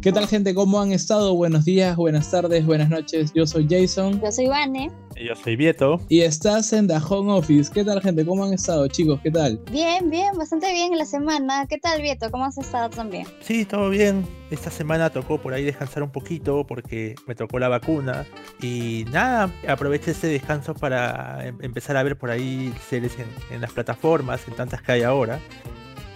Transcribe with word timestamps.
¿Qué 0.00 0.12
tal 0.12 0.26
gente? 0.28 0.54
¿Cómo 0.54 0.80
han 0.80 0.92
estado? 0.92 1.34
Buenos 1.34 1.66
días, 1.66 1.94
buenas 1.96 2.30
tardes, 2.30 2.64
buenas 2.64 2.88
noches. 2.88 3.32
Yo 3.34 3.46
soy 3.46 3.66
Jason. 3.68 4.18
Yo 4.22 4.32
soy 4.32 4.46
Vane. 4.46 4.90
Y 5.16 5.26
yo 5.28 5.34
soy 5.36 5.54
Vieto. 5.56 6.00
Y 6.08 6.22
estás 6.22 6.72
en 6.72 6.88
The 6.88 6.96
Home 7.08 7.32
Office. 7.32 7.70
¿Qué 7.72 7.84
tal 7.84 8.00
gente? 8.02 8.26
¿Cómo 8.26 8.44
han 8.44 8.52
estado 8.52 8.86
chicos? 8.88 9.20
¿Qué 9.22 9.30
tal? 9.30 9.60
Bien, 9.70 10.10
bien, 10.10 10.36
bastante 10.36 10.72
bien 10.72 10.92
en 10.92 10.98
la 10.98 11.04
semana. 11.04 11.66
¿Qué 11.68 11.78
tal 11.78 12.02
Vieto? 12.02 12.30
¿Cómo 12.32 12.44
has 12.44 12.58
estado 12.58 12.90
también? 12.90 13.26
Sí, 13.40 13.64
todo 13.64 13.90
bien. 13.90 14.26
Esta 14.50 14.70
semana 14.70 15.10
tocó 15.10 15.38
por 15.40 15.54
ahí 15.54 15.64
descansar 15.64 16.02
un 16.02 16.10
poquito 16.10 16.66
porque 16.66 17.14
me 17.26 17.34
tocó 17.36 17.58
la 17.60 17.68
vacuna. 17.68 18.26
Y 18.60 19.04
nada, 19.12 19.52
aproveché 19.68 20.10
ese 20.10 20.26
descanso 20.26 20.74
para 20.74 21.46
em- 21.46 21.58
empezar 21.60 21.96
a 21.96 22.02
ver 22.02 22.18
por 22.18 22.30
ahí 22.30 22.74
series 22.88 23.16
en, 23.18 23.26
en 23.54 23.60
las 23.60 23.70
plataformas, 23.72 24.46
en 24.48 24.54
tantas 24.54 24.82
que 24.82 24.92
hay 24.92 25.02
ahora. 25.02 25.38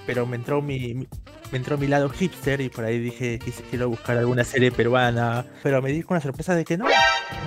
Pero 0.08 0.24
me 0.24 0.36
entró 0.36 0.62
mi, 0.62 0.94
mi- 0.94 1.06
me 1.52 1.58
entró 1.58 1.76
mi 1.76 1.86
lado 1.86 2.08
hipster 2.08 2.62
y 2.62 2.70
por 2.70 2.82
ahí 2.86 2.98
dije 2.98 3.38
que 3.38 3.52
quiero 3.52 3.90
buscar 3.90 4.16
alguna 4.16 4.42
serie 4.42 4.72
peruana. 4.72 5.44
Pero 5.62 5.82
me 5.82 5.92
di 5.92 6.02
con 6.02 6.14
la 6.14 6.22
sorpresa 6.22 6.54
de 6.54 6.64
que 6.64 6.78
no, 6.78 6.86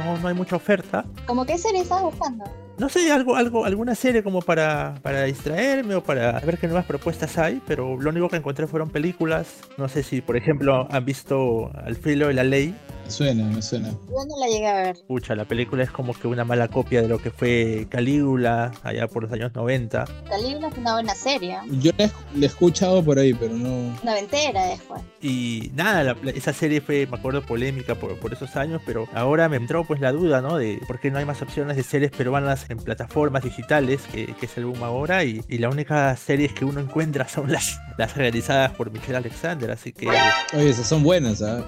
no, 0.06 0.18
no 0.20 0.28
hay 0.28 0.36
mucha 0.36 0.58
oferta. 0.58 1.04
¿Cómo 1.26 1.44
qué 1.44 1.58
serie 1.58 1.82
estás 1.82 2.04
buscando? 2.04 2.46
No 2.78 2.88
sé, 2.88 3.12
algo, 3.12 3.36
algo, 3.36 3.66
alguna 3.66 3.96
serie 3.96 4.22
como 4.22 4.42
para, 4.44 4.94
para 5.02 5.24
distraerme 5.24 5.96
o 5.96 6.04
para 6.04 6.40
ver 6.42 6.60
qué 6.60 6.68
nuevas 6.68 6.86
propuestas 6.86 7.36
hay, 7.40 7.60
pero 7.68 8.00
lo 8.00 8.12
único 8.12 8.30
que 8.30 8.36
encontré 8.38 8.68
fueron 8.68 8.92
películas. 8.92 9.56
No 9.80 9.90
sé 9.90 10.04
si, 10.04 10.22
por 10.22 10.38
ejemplo, 10.38 10.88
han 10.92 11.04
visto 11.04 11.72
Al 11.84 11.96
filo 11.96 12.28
de 12.28 12.34
la 12.36 12.44
ley. 12.44 12.76
Me 13.06 13.12
suena, 13.12 13.44
me 13.46 13.62
suena. 13.62 13.90
Yo 13.90 14.26
no 14.28 14.40
la 14.40 14.48
llegué 14.48 14.68
a 14.68 14.74
ver. 14.74 14.98
Pucha, 15.08 15.36
la 15.36 15.46
película 15.46 15.84
es 15.84 15.92
como 15.92 16.14
que 16.14 16.28
una 16.28 16.46
mala 16.46 16.68
copia 16.70 17.02
de 17.02 17.08
lo 17.10 17.18
que 17.20 17.30
fue 17.30 17.86
Calígula 17.90 18.72
allá 18.84 19.08
por 19.08 19.24
los 19.24 19.32
años 19.34 19.52
90. 19.54 20.06
Calígula 20.30 20.68
es 20.70 20.78
una 20.78 20.94
buena 20.94 21.14
serie. 21.16 21.58
Yo 21.82 21.92
la 21.98 22.06
he, 22.06 22.12
la 22.36 22.44
he 22.44 22.46
escuchado 22.46 23.04
por 23.04 23.20
ahí, 23.20 23.34
pero 23.34 23.54
no. 23.54 23.98
Una 24.02 24.14
ventera 24.14 24.66
después. 24.68 25.02
Y 25.22 25.72
nada, 25.76 26.04
la- 26.04 26.18
la- 26.24 26.32
esa 26.32 26.54
serie 26.54 26.80
fue, 26.82 27.06
me 27.06 27.18
acuerdo, 27.18 27.42
polémica 27.46 27.96
por, 27.96 28.18
por 28.20 28.32
esos 28.34 28.56
años, 28.56 28.82
pero 28.86 29.08
ahora 29.14 29.50
me 29.50 29.58
entró 29.58 29.84
pues 29.84 30.00
la 30.00 30.12
duda, 30.14 30.42
¿no? 30.42 30.58
De 30.58 30.80
por 30.88 31.00
qué 31.00 31.12
no 31.12 31.18
hay 31.20 31.26
más 31.26 31.42
opciones 31.42 31.76
de 31.76 31.84
series 31.84 32.12
peruanas 32.12 32.66
en 32.70 32.78
plataformas 32.78 33.44
digitales, 33.44 34.02
que, 34.12 34.28
que 34.28 34.46
es 34.46 34.58
el 34.58 34.66
boom 34.66 34.84
ahora, 34.84 35.24
y, 35.26 35.42
y 35.50 35.58
la 35.58 35.70
única 35.70 36.16
series 36.16 36.54
que 36.54 36.64
uno 36.66 36.80
encuentra 36.80 37.28
son 37.28 37.52
las, 37.52 37.80
las 37.98 38.16
realizadas 38.16 38.72
por 38.72 38.90
Michelle 38.92 39.18
Alexander, 39.18 39.70
así 39.72 39.92
que... 39.92 40.08
Oye, 40.54 40.70
esas 40.70 40.88
son 40.88 41.04
buenas, 41.04 41.42
¿ah? 41.42 41.62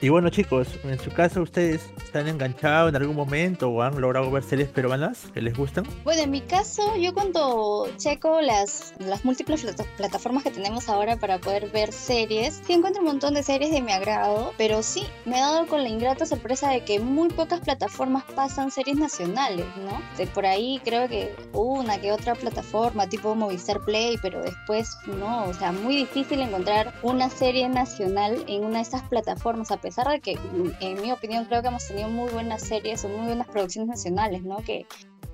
Y 0.00 0.08
bueno 0.08 0.28
chicos, 0.36 0.68
en 0.84 0.98
su 0.98 1.10
caso 1.12 1.40
ustedes 1.40 1.80
están 1.96 2.28
enganchados 2.28 2.90
en 2.90 2.96
algún 2.96 3.16
momento 3.16 3.70
o 3.70 3.80
han 3.80 3.98
logrado 3.98 4.30
ver 4.30 4.42
series 4.42 4.68
peruanas 4.68 5.28
que 5.32 5.40
les 5.40 5.56
gustan. 5.56 5.86
Bueno, 6.04 6.20
en 6.20 6.30
mi 6.30 6.42
caso, 6.42 6.94
yo 6.96 7.14
cuando 7.14 7.88
checo 7.96 8.42
las, 8.42 8.92
las 8.98 9.24
múltiples 9.24 9.62
plata- 9.62 9.86
plataformas 9.96 10.42
que 10.42 10.50
tenemos 10.50 10.90
ahora 10.90 11.16
para 11.16 11.38
poder 11.38 11.70
ver 11.70 11.90
series, 11.90 12.60
sí 12.66 12.74
encuentro 12.74 13.00
un 13.00 13.08
montón 13.08 13.32
de 13.32 13.42
series 13.42 13.70
de 13.70 13.80
mi 13.80 13.92
agrado, 13.92 14.52
pero 14.58 14.82
sí, 14.82 15.04
me 15.24 15.38
he 15.38 15.40
dado 15.40 15.66
con 15.68 15.82
la 15.82 15.88
ingrata 15.88 16.26
sorpresa 16.26 16.68
de 16.70 16.84
que 16.84 17.00
muy 17.00 17.30
pocas 17.30 17.60
plataformas 17.60 18.24
pasan 18.34 18.70
series 18.70 18.98
nacionales, 18.98 19.64
¿no? 19.78 20.02
Por 20.34 20.44
ahí 20.44 20.82
creo 20.84 21.08
que 21.08 21.34
una 21.54 21.98
que 21.98 22.12
otra 22.12 22.34
plataforma 22.34 23.08
tipo 23.08 23.34
Movistar 23.34 23.80
Play, 23.86 24.18
pero 24.20 24.42
después 24.42 24.98
no, 25.06 25.46
o 25.46 25.54
sea, 25.54 25.72
muy 25.72 25.96
difícil 25.96 26.40
encontrar 26.40 26.92
una 27.02 27.30
serie 27.30 27.70
nacional 27.70 28.44
en 28.46 28.64
una 28.64 28.76
de 28.76 28.82
estas 28.82 29.02
plataformas, 29.08 29.70
a 29.70 29.78
pesar 29.78 30.08
de 30.08 30.20
que, 30.20 30.25
en 30.32 31.02
mi 31.02 31.12
opinión, 31.12 31.44
creo 31.44 31.62
que 31.62 31.68
hemos 31.68 31.86
tenido 31.86 32.08
muy 32.08 32.30
buenas 32.30 32.62
series 32.62 33.04
o 33.04 33.08
muy 33.08 33.26
buenas 33.26 33.46
producciones 33.48 33.88
nacionales, 33.88 34.42
¿no? 34.42 34.58
Que 34.58 34.86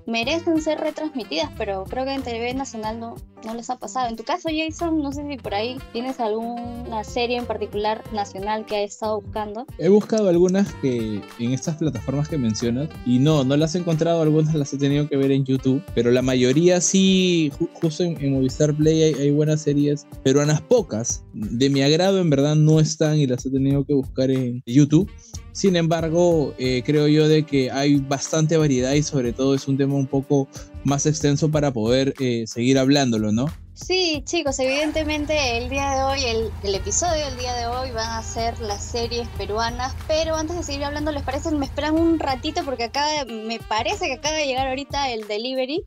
merecen 0.05 0.61
ser 0.61 0.79
retransmitidas, 0.79 1.49
pero 1.57 1.83
creo 1.85 2.05
que 2.05 2.13
en 2.13 2.21
TV 2.23 2.53
Nacional 2.53 2.99
no, 2.99 3.15
no 3.45 3.53
les 3.55 3.69
ha 3.69 3.77
pasado. 3.77 4.09
En 4.09 4.15
tu 4.15 4.23
caso, 4.23 4.49
Jason, 4.55 4.99
no 5.01 5.11
sé 5.11 5.25
si 5.29 5.37
por 5.37 5.53
ahí 5.53 5.77
tienes 5.93 6.19
alguna 6.19 7.03
serie 7.03 7.37
en 7.37 7.45
particular 7.45 8.03
nacional 8.13 8.65
que 8.65 8.77
has 8.83 8.91
estado 8.91 9.21
buscando. 9.21 9.65
He 9.77 9.89
buscado 9.89 10.29
algunas 10.29 10.73
que 10.75 11.21
en 11.39 11.51
estas 11.53 11.77
plataformas 11.77 12.27
que 12.29 12.37
mencionas 12.37 12.89
y 13.05 13.19
no, 13.19 13.43
no 13.43 13.55
las 13.57 13.75
he 13.75 13.79
encontrado, 13.79 14.21
algunas 14.21 14.53
las 14.55 14.73
he 14.73 14.77
tenido 14.77 15.07
que 15.07 15.17
ver 15.17 15.31
en 15.31 15.45
YouTube, 15.45 15.81
pero 15.95 16.11
la 16.11 16.21
mayoría 16.21 16.81
sí, 16.81 17.51
ju- 17.59 17.69
justo 17.73 18.03
en, 18.03 18.21
en 18.23 18.33
Movistar 18.33 18.73
Play 18.75 19.03
hay, 19.03 19.13
hay 19.13 19.31
buenas 19.31 19.61
series 19.61 20.05
peruanas, 20.23 20.61
pocas. 20.61 21.23
De 21.33 21.69
mi 21.69 21.81
agrado 21.81 22.19
en 22.19 22.29
verdad 22.29 22.55
no 22.55 22.79
están 22.79 23.17
y 23.17 23.27
las 23.27 23.45
he 23.45 23.49
tenido 23.49 23.85
que 23.85 23.93
buscar 23.93 24.31
en 24.31 24.61
YouTube. 24.65 25.09
Sin 25.53 25.75
embargo, 25.75 26.55
eh, 26.57 26.81
creo 26.83 27.07
yo 27.07 27.27
de 27.27 27.43
que 27.43 27.69
hay 27.69 27.97
bastante 27.97 28.57
variedad 28.57 28.93
y 28.93 29.03
sobre 29.03 29.33
todo 29.33 29.53
es 29.53 29.67
un 29.67 29.77
tema 29.77 29.93
un 29.93 30.07
poco 30.07 30.47
más 30.83 31.05
extenso 31.05 31.51
para 31.51 31.71
poder 31.71 32.15
eh, 32.19 32.45
seguir 32.47 32.79
hablándolo, 32.79 33.31
¿no? 33.31 33.45
Sí, 33.75 34.23
chicos, 34.25 34.57
evidentemente 34.59 35.57
el 35.57 35.69
día 35.69 35.91
de 35.91 36.03
hoy, 36.03 36.23
el, 36.25 36.51
el 36.63 36.75
episodio 36.75 37.25
del 37.25 37.37
día 37.37 37.53
de 37.55 37.67
hoy 37.67 37.91
van 37.91 38.09
a 38.09 38.23
ser 38.23 38.59
las 38.59 38.83
series 38.83 39.27
peruanas, 39.37 39.95
pero 40.07 40.35
antes 40.35 40.57
de 40.57 40.63
seguir 40.63 40.83
hablando, 40.85 41.11
¿les 41.11 41.23
parece? 41.23 41.51
Me 41.51 41.65
esperan 41.65 41.95
un 41.95 42.19
ratito 42.19 42.61
porque 42.65 42.85
acá 42.85 43.05
me 43.27 43.59
parece 43.59 44.07
que 44.07 44.13
acaba 44.13 44.37
de 44.37 44.47
llegar 44.47 44.67
ahorita 44.67 45.11
el 45.11 45.27
delivery. 45.27 45.83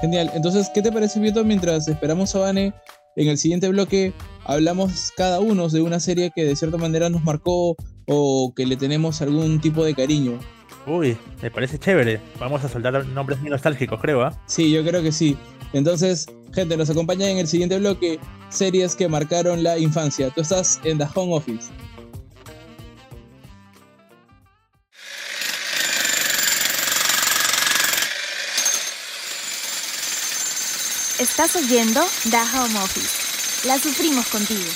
Genial. 0.00 0.30
Entonces, 0.34 0.70
¿qué 0.72 0.82
te 0.82 0.92
parece, 0.92 1.18
Vieto? 1.18 1.44
Mientras 1.44 1.88
esperamos 1.88 2.34
a 2.36 2.40
Vane, 2.40 2.72
en 3.16 3.28
el 3.28 3.38
siguiente 3.38 3.68
bloque 3.68 4.12
hablamos 4.48 5.12
cada 5.14 5.40
uno 5.40 5.68
de 5.68 5.82
una 5.82 6.00
serie 6.00 6.32
que 6.34 6.44
de 6.44 6.56
cierta 6.56 6.78
manera 6.78 7.10
nos 7.10 7.22
marcó 7.22 7.76
o 8.06 8.52
que 8.56 8.66
le 8.66 8.76
tenemos 8.76 9.20
algún 9.22 9.60
tipo 9.60 9.84
de 9.84 9.94
cariño. 9.94 10.38
Uy, 10.86 11.16
me 11.42 11.50
parece 11.50 11.78
chévere. 11.78 12.18
Vamos 12.40 12.64
a 12.64 12.68
soltar 12.68 13.06
nombres 13.08 13.38
muy 13.40 13.50
nostálgicos, 13.50 14.00
creo, 14.00 14.22
¿ah? 14.22 14.42
Sí, 14.46 14.72
yo 14.72 14.82
creo 14.82 15.02
que 15.02 15.12
sí. 15.12 15.36
Entonces, 15.74 16.26
gente, 16.54 16.78
nos 16.78 16.88
acompaña 16.88 17.28
en 17.28 17.36
el 17.36 17.46
siguiente 17.46 17.78
bloque 17.78 18.18
series 18.48 18.96
que 18.96 19.06
marcaron 19.06 19.62
la 19.62 19.78
infancia. 19.78 20.30
Tú 20.30 20.40
estás 20.40 20.80
en 20.82 20.96
The 20.96 21.06
Home 21.14 21.34
Office. 21.34 21.68
Estás 31.20 31.54
oyendo 31.56 32.00
The 32.30 32.38
Home 32.56 32.78
Office. 32.78 33.17
La 33.64 33.76
sufrimos 33.76 34.28
contigo. 34.28 34.70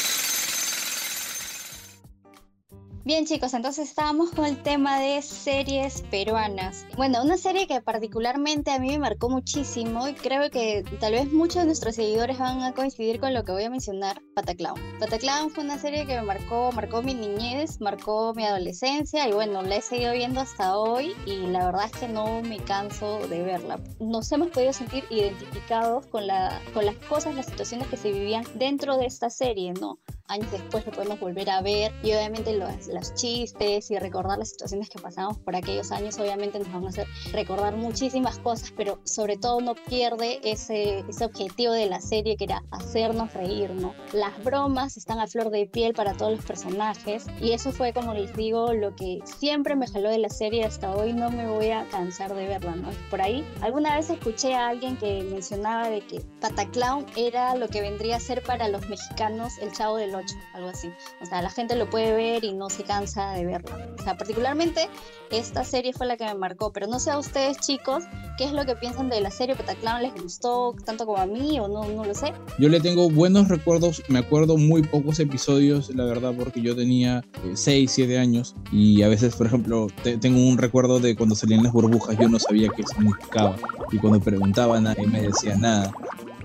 Bien 3.05 3.27
chicos, 3.27 3.53
entonces 3.53 3.89
estábamos 3.89 4.31
con 4.31 4.45
el 4.45 4.63
tema 4.63 5.01
de 5.01 5.21
series 5.23 6.03
peruanas. 6.03 6.87
Bueno, 6.97 7.21
una 7.25 7.37
serie 7.37 7.67
que 7.67 7.81
particularmente 7.81 8.71
a 8.71 8.79
mí 8.79 8.91
me 8.91 9.01
marcó 9.01 9.29
muchísimo 9.29 10.07
y 10.07 10.15
creo 10.15 10.49
que 10.53 10.85
tal 11.01 11.15
vez 11.15 11.33
muchos 11.33 11.57
de 11.57 11.65
nuestros 11.65 11.97
seguidores 11.97 12.39
van 12.39 12.63
a 12.63 12.75
coincidir 12.75 13.19
con 13.19 13.35
lo 13.35 13.43
que 13.43 13.51
voy 13.51 13.65
a 13.65 13.71
mencionar, 13.71 14.23
Pataclown. 14.37 14.79
Pataclown 15.01 15.51
fue 15.51 15.65
una 15.65 15.79
serie 15.79 16.07
que 16.07 16.15
me 16.15 16.23
marcó, 16.23 16.71
marcó 16.71 17.03
mi 17.03 17.15
niñez, 17.15 17.81
marcó 17.81 18.35
mi 18.35 18.45
adolescencia 18.45 19.29
y 19.29 19.33
bueno, 19.33 19.63
la 19.63 19.79
he 19.79 19.83
seguido 19.83 20.13
viendo 20.13 20.39
hasta 20.39 20.77
hoy 20.79 21.17
y 21.27 21.39
la 21.49 21.67
verdad 21.67 21.87
es 21.87 22.01
que 22.01 22.07
no 22.07 22.41
me 22.43 22.59
canso 22.59 23.27
de 23.27 23.43
verla. 23.43 23.81
Nos 23.99 24.31
hemos 24.31 24.51
podido 24.51 24.73
sentir 24.73 25.03
identificados 25.11 26.07
con, 26.07 26.29
la, 26.29 26.61
con 26.73 26.87
las 26.87 26.95
cosas, 27.09 27.35
las 27.35 27.47
situaciones 27.47 27.89
que 27.89 27.97
se 27.97 28.13
vivían 28.13 28.45
dentro 28.55 28.97
de 28.97 29.07
esta 29.07 29.29
serie, 29.29 29.73
¿no? 29.73 29.99
Años 30.29 30.51
después 30.51 30.87
lo 30.87 30.93
podemos 30.93 31.21
volver 31.21 31.51
a 31.51 31.63
ver 31.63 31.93
y 32.03 32.13
obviamente 32.13 32.57
los, 32.57 32.87
los 32.89 33.15
chistes 33.15 33.91
y 33.91 33.99
recordar 33.99 34.39
las 34.39 34.51
situaciones 34.51 34.89
que 34.89 34.99
pasamos 34.99 35.39
por 35.39 35.57
aquellos 35.57 35.93
años 35.93 36.19
obviamente 36.19 36.59
nos 36.59 36.73
van 36.73 36.87
a 36.87 36.89
hacer 36.89 37.07
recordar 37.33 37.77
muchísimas 37.77 38.39
cosas, 38.39 38.73
pero 38.77 39.01
sobre 39.05 39.37
todo 39.37 39.61
no 39.61 39.75
pierde 39.75 40.41
ese, 40.45 41.05
ese 41.09 41.25
objetivo 41.25 41.73
de 41.73 41.87
la 41.87 42.01
serie 42.01 42.37
que 42.37 42.45
era 42.45 42.63
hacernos 42.71 43.33
reír, 43.35 43.71
¿no? 43.71 43.95
Las 44.13 44.43
bromas 44.43 44.97
están 44.97 45.19
a 45.21 45.27
flor 45.27 45.51
de 45.51 45.67
piel 45.67 45.95
para 45.95 46.15
todos 46.15 46.33
los 46.33 46.45
personajes 46.45 47.27
y 47.41 47.53
eso 47.53 47.73
fue 47.73 47.93
como 47.93 48.15
les 48.15 48.35
digo 48.37 48.73
lo 48.73 48.95
que 48.95 49.21
siempre 49.25 49.77
me 49.77 49.87
jaló 49.87 50.11
de 50.11 50.19
la 50.19 50.29
serie 50.29 50.65
hasta 50.65 50.95
hoy 50.95 51.13
no 51.13 51.31
me 51.31 51.47
voy 51.49 51.71
a 51.71 51.87
cansar 51.89 52.35
de 52.35 52.47
verla, 52.47 52.77
¿no? 52.77 52.91
Por 53.11 53.21
ahí 53.21 53.47
alguna 53.61 53.97
vez 53.97 54.11
escuché 54.11 54.55
a 54.55 54.69
alguien 54.69 54.97
que 54.97 55.23
mencionaba 55.23 55.89
de 55.89 56.01
que 56.01 56.21
Pataclown 56.41 57.07
era 57.17 57.55
lo 57.55 57.69
que 57.69 57.81
vendría 57.81 58.17
a 58.17 58.21
ser 58.21 58.43
para 58.43 58.69
los 58.69 58.89
mexicanos 58.89 59.59
el 59.59 59.73
Chavo 59.73 59.97
del 59.97 60.15
8, 60.25 60.35
algo 60.55 60.69
así. 60.69 60.91
O 61.21 61.27
sea, 61.27 61.43
la 61.43 61.51
gente 61.51 61.77
lo 61.77 61.89
puede 61.91 62.13
ver 62.15 62.45
y 62.45 62.53
no 62.53 62.71
se 62.71 62.85
cansa 62.85 63.33
de 63.33 63.45
verlo. 63.45 63.71
O 63.99 64.03
sea, 64.03 64.17
particularmente 64.17 64.89
esta 65.31 65.65
serie 65.65 65.93
fue 65.93 66.07
la 66.07 66.17
que 66.17 66.25
me 66.25 66.35
marcó, 66.35 66.73
pero 66.73 66.87
no 66.87 66.99
sé 66.99 67.11
a 67.11 67.19
ustedes 67.19 67.59
chicos, 67.59 68.05
¿qué 68.39 68.45
es 68.45 68.53
lo 68.53 68.65
que 68.67 68.77
piensan 68.77 69.09
de 69.09 69.21
la 69.21 69.31
serie 69.31 69.55
Pataclown? 69.57 70.03
¿Les 70.03 70.15
gustó 70.15 70.75
tanto 70.85 71.07
como 71.07 71.19
a 71.19 71.27
mí 71.27 71.59
o 71.61 71.69
no? 71.69 71.85
No 71.85 72.05
lo 72.05 72.15
sé. 72.15 72.33
Yo 72.59 72.69
le 72.69 72.81
tengo 72.81 73.11
buenos 73.11 73.49
recuerdos, 73.49 74.03
me 74.09 74.19
acuerdo 74.19 74.57
muy 74.57 74.83
pocos 74.83 75.19
episodios, 75.21 75.95
la 75.95 76.05
verdad, 76.05 76.33
porque 76.39 76.61
yo 76.63 76.75
tenía 76.77 77.23
6, 77.55 77.91
7 77.91 78.19
años 78.19 78.55
y 78.71 79.03
a 79.03 79.09
veces, 79.09 79.35
por 79.37 79.47
ejemplo, 79.47 79.87
te- 80.03 80.17
tengo 80.19 80.41
un 80.47 80.59
recuerdo 80.59 81.01
de 81.01 81.17
cuando 81.17 81.35
salían 81.35 81.63
las 81.63 81.73
burbujas, 81.73 82.17
yo 82.19 82.29
no 82.29 82.39
sabía 82.39 82.69
qué 82.77 82.83
significaba 82.83 83.57
y 83.91 83.99
cuando 83.99 84.21
preguntaba 84.21 84.81
nadie 84.81 85.07
me 85.07 85.23
decía 85.23 85.57
nada. 85.57 85.93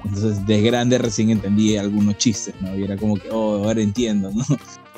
Entonces, 0.03 0.45
de 0.45 0.61
grande 0.61 0.97
recién 0.97 1.29
entendí 1.29 1.77
algunos 1.77 2.17
chistes, 2.17 2.53
¿no? 2.61 2.77
Y 2.77 2.83
era 2.83 2.97
como 2.97 3.15
que, 3.17 3.29
oh, 3.31 3.63
ahora 3.65 3.81
entiendo, 3.81 4.31
¿no? 4.31 4.43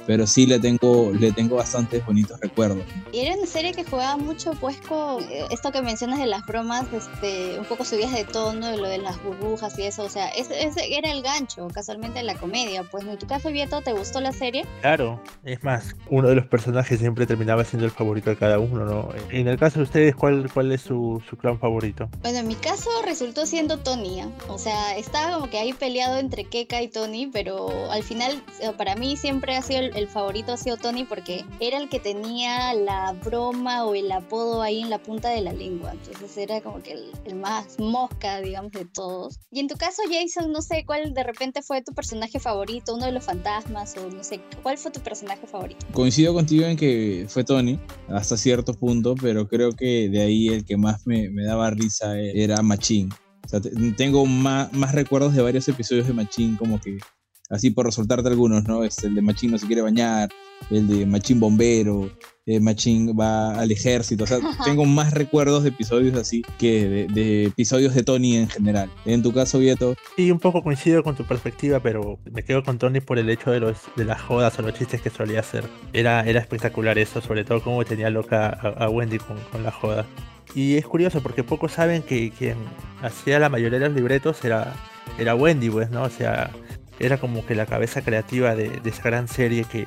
Pero 0.09 0.25
sí 0.25 0.47
le 0.47 0.59
tengo, 0.59 1.11
le 1.11 1.31
tengo 1.31 1.57
bastantes 1.57 2.03
bonitos 2.03 2.39
recuerdos. 2.39 2.83
Y 3.11 3.19
era 3.19 3.35
una 3.35 3.45
serie 3.45 3.73
que 3.73 3.83
jugaba 3.83 4.17
mucho 4.17 4.53
pues 4.59 4.81
con 4.81 5.21
eh, 5.25 5.45
esto 5.51 5.71
que 5.71 5.83
mencionas 5.83 6.17
de 6.17 6.25
las 6.25 6.43
bromas, 6.47 6.87
este, 6.91 7.59
un 7.59 7.65
poco 7.65 7.85
subidas 7.85 8.13
de 8.13 8.23
tono, 8.23 8.71
de 8.71 8.77
lo 8.77 8.89
de 8.89 8.97
las 8.97 9.21
burbujas 9.21 9.77
y 9.77 9.83
eso, 9.83 10.05
o 10.05 10.09
sea, 10.09 10.29
ese, 10.29 10.65
ese 10.65 10.97
era 10.97 11.11
el 11.11 11.21
gancho 11.21 11.67
casualmente 11.67 12.17
de 12.17 12.23
la 12.23 12.33
comedia. 12.33 12.81
Pues 12.81 13.05
en 13.05 13.19
tu 13.19 13.27
caso, 13.27 13.51
Vieto, 13.51 13.81
¿te 13.83 13.93
gustó 13.93 14.19
la 14.19 14.31
serie? 14.31 14.65
Claro, 14.81 15.21
es 15.43 15.63
más, 15.63 15.95
uno 16.09 16.29
de 16.29 16.33
los 16.33 16.47
personajes 16.47 16.97
siempre 16.97 17.27
terminaba 17.27 17.63
siendo 17.63 17.85
el 17.85 17.91
favorito 17.91 18.31
de 18.31 18.37
cada 18.37 18.57
uno, 18.57 18.85
¿no? 18.85 19.09
En 19.29 19.47
el 19.47 19.59
caso 19.59 19.77
de 19.77 19.83
ustedes, 19.83 20.15
¿cuál, 20.15 20.49
cuál 20.51 20.71
es 20.71 20.81
su, 20.81 21.21
su 21.29 21.37
clown 21.37 21.59
favorito? 21.59 22.09
Bueno, 22.23 22.39
en 22.39 22.47
mi 22.47 22.55
caso 22.55 22.89
resultó 23.05 23.45
siendo 23.45 23.77
Tony, 23.77 24.21
¿eh? 24.21 24.25
o 24.47 24.57
sea, 24.57 24.97
estaba 24.97 25.35
como 25.35 25.51
que 25.51 25.59
ahí 25.59 25.73
peleado 25.73 26.17
entre 26.17 26.45
Keka 26.45 26.81
y 26.81 26.87
Tony, 26.87 27.27
pero 27.31 27.91
al 27.91 28.01
final 28.01 28.43
para 28.75 28.95
mí 28.95 29.15
siempre 29.15 29.55
ha 29.55 29.61
sido 29.61 29.81
el, 29.81 29.98
el 29.99 30.07
favorito 30.07 30.53
ha 30.53 30.57
sido 30.57 30.77
Tony 30.77 31.03
porque 31.03 31.45
era 31.59 31.77
el 31.77 31.89
que 31.89 31.99
tenía 31.99 32.73
la 32.73 33.13
broma 33.23 33.85
o 33.85 33.93
el 33.93 34.11
apodo 34.11 34.61
ahí 34.61 34.81
en 34.81 34.89
la 34.89 34.97
punta 34.97 35.29
de 35.29 35.41
la 35.41 35.53
lengua, 35.53 35.91
entonces 35.91 36.35
era 36.37 36.61
como 36.61 36.81
que 36.81 36.93
el, 36.93 37.11
el 37.25 37.35
más 37.35 37.77
mosca, 37.79 38.41
digamos, 38.41 38.71
de 38.71 38.85
todos. 38.85 39.39
Y 39.51 39.59
en 39.59 39.67
tu 39.67 39.75
caso, 39.75 40.01
Jason, 40.09 40.51
no 40.51 40.61
sé 40.61 40.83
cuál 40.85 41.13
de 41.13 41.23
repente 41.23 41.61
fue 41.61 41.81
tu 41.83 41.93
personaje 41.93 42.39
favorito, 42.39 42.95
uno 42.95 43.05
de 43.05 43.11
los 43.11 43.23
fantasmas 43.23 43.95
o 43.97 44.09
no 44.09 44.23
sé, 44.23 44.39
¿cuál 44.63 44.77
fue 44.77 44.91
tu 44.91 44.99
personaje 45.01 45.45
favorito? 45.45 45.85
Coincido 45.93 46.33
contigo 46.33 46.65
en 46.65 46.77
que 46.77 47.25
fue 47.29 47.43
Tony 47.43 47.79
hasta 48.07 48.37
cierto 48.37 48.73
punto, 48.73 49.15
pero 49.21 49.47
creo 49.47 49.71
que 49.73 50.09
de 50.09 50.21
ahí 50.21 50.47
el 50.47 50.65
que 50.65 50.77
más 50.77 51.05
me, 51.05 51.29
me 51.29 51.43
daba 51.43 51.69
risa 51.69 52.17
era 52.19 52.61
Machín. 52.61 53.09
O 53.45 53.49
sea, 53.49 53.59
te- 53.61 53.71
tengo 53.97 54.25
más, 54.25 54.71
más 54.73 54.93
recuerdos 54.93 55.33
de 55.33 55.41
varios 55.41 55.67
episodios 55.67 56.07
de 56.07 56.13
Machín, 56.13 56.55
como 56.55 56.79
que 56.79 56.97
así 57.49 57.71
por 57.71 57.85
resaltarte 57.85 58.29
algunos, 58.29 58.67
¿no? 58.67 58.83
Este, 58.83 59.07
el 59.07 59.15
de 59.15 59.21
Machín 59.21 59.51
no 59.51 59.57
se 59.57 59.67
quiere 59.67 59.81
bañar, 59.81 60.29
el 60.69 60.87
de 60.87 61.05
Machín 61.05 61.39
bombero, 61.39 62.09
eh, 62.45 62.59
Machín 62.59 63.15
va 63.19 63.59
al 63.59 63.71
ejército. 63.71 64.23
O 64.23 64.27
sea, 64.27 64.39
tengo 64.65 64.85
más 64.85 65.13
recuerdos 65.13 65.63
de 65.63 65.69
episodios 65.69 66.15
así 66.15 66.41
que 66.57 66.87
de, 66.87 67.07
de 67.07 67.45
episodios 67.45 67.93
de 67.93 68.03
Tony 68.03 68.37
en 68.37 68.49
general. 68.49 68.89
En 69.05 69.21
tu 69.21 69.33
caso, 69.33 69.59
Vieto, 69.59 69.95
Sí, 70.15 70.31
un 70.31 70.39
poco 70.39 70.63
coincido 70.63 71.03
con 71.03 71.15
tu 71.15 71.25
perspectiva, 71.25 71.79
pero 71.79 72.19
me 72.31 72.43
quedo 72.43 72.63
con 72.63 72.77
Tony 72.77 73.01
por 73.01 73.19
el 73.19 73.29
hecho 73.29 73.51
de 73.51 73.59
los 73.59 73.77
de 73.95 74.05
las 74.05 74.21
jodas 74.21 74.57
o 74.59 74.61
los 74.61 74.73
chistes 74.73 75.01
que 75.01 75.09
solía 75.09 75.39
hacer. 75.39 75.65
Era, 75.93 76.21
era 76.21 76.39
espectacular 76.39 76.97
eso, 76.97 77.21
sobre 77.21 77.43
todo 77.43 77.61
cómo 77.61 77.83
tenía 77.85 78.09
loca 78.09 78.49
a, 78.49 78.85
a 78.85 78.89
Wendy 78.89 79.17
con, 79.17 79.37
con 79.51 79.63
la 79.63 79.71
joda. 79.71 80.05
Y 80.55 80.77
es 80.77 80.85
curioso 80.85 81.21
porque 81.21 81.43
pocos 81.43 81.73
saben 81.73 82.01
que 82.01 82.31
quien 82.31 82.57
hacía 83.01 83.39
la 83.39 83.49
mayoría 83.49 83.79
de 83.79 83.87
los 83.87 83.95
libretos 83.95 84.43
era, 84.43 84.73
era 85.19 85.35
Wendy, 85.35 85.69
pues, 85.69 85.91
¿no? 85.91 86.03
O 86.03 86.09
sea, 86.09 86.49
era 86.99 87.17
como 87.19 87.45
que 87.45 87.55
la 87.55 87.65
cabeza 87.65 88.01
creativa 88.01 88.55
de, 88.55 88.81
esa 88.85 89.03
gran 89.03 89.27
serie 89.27 89.65
que, 89.65 89.85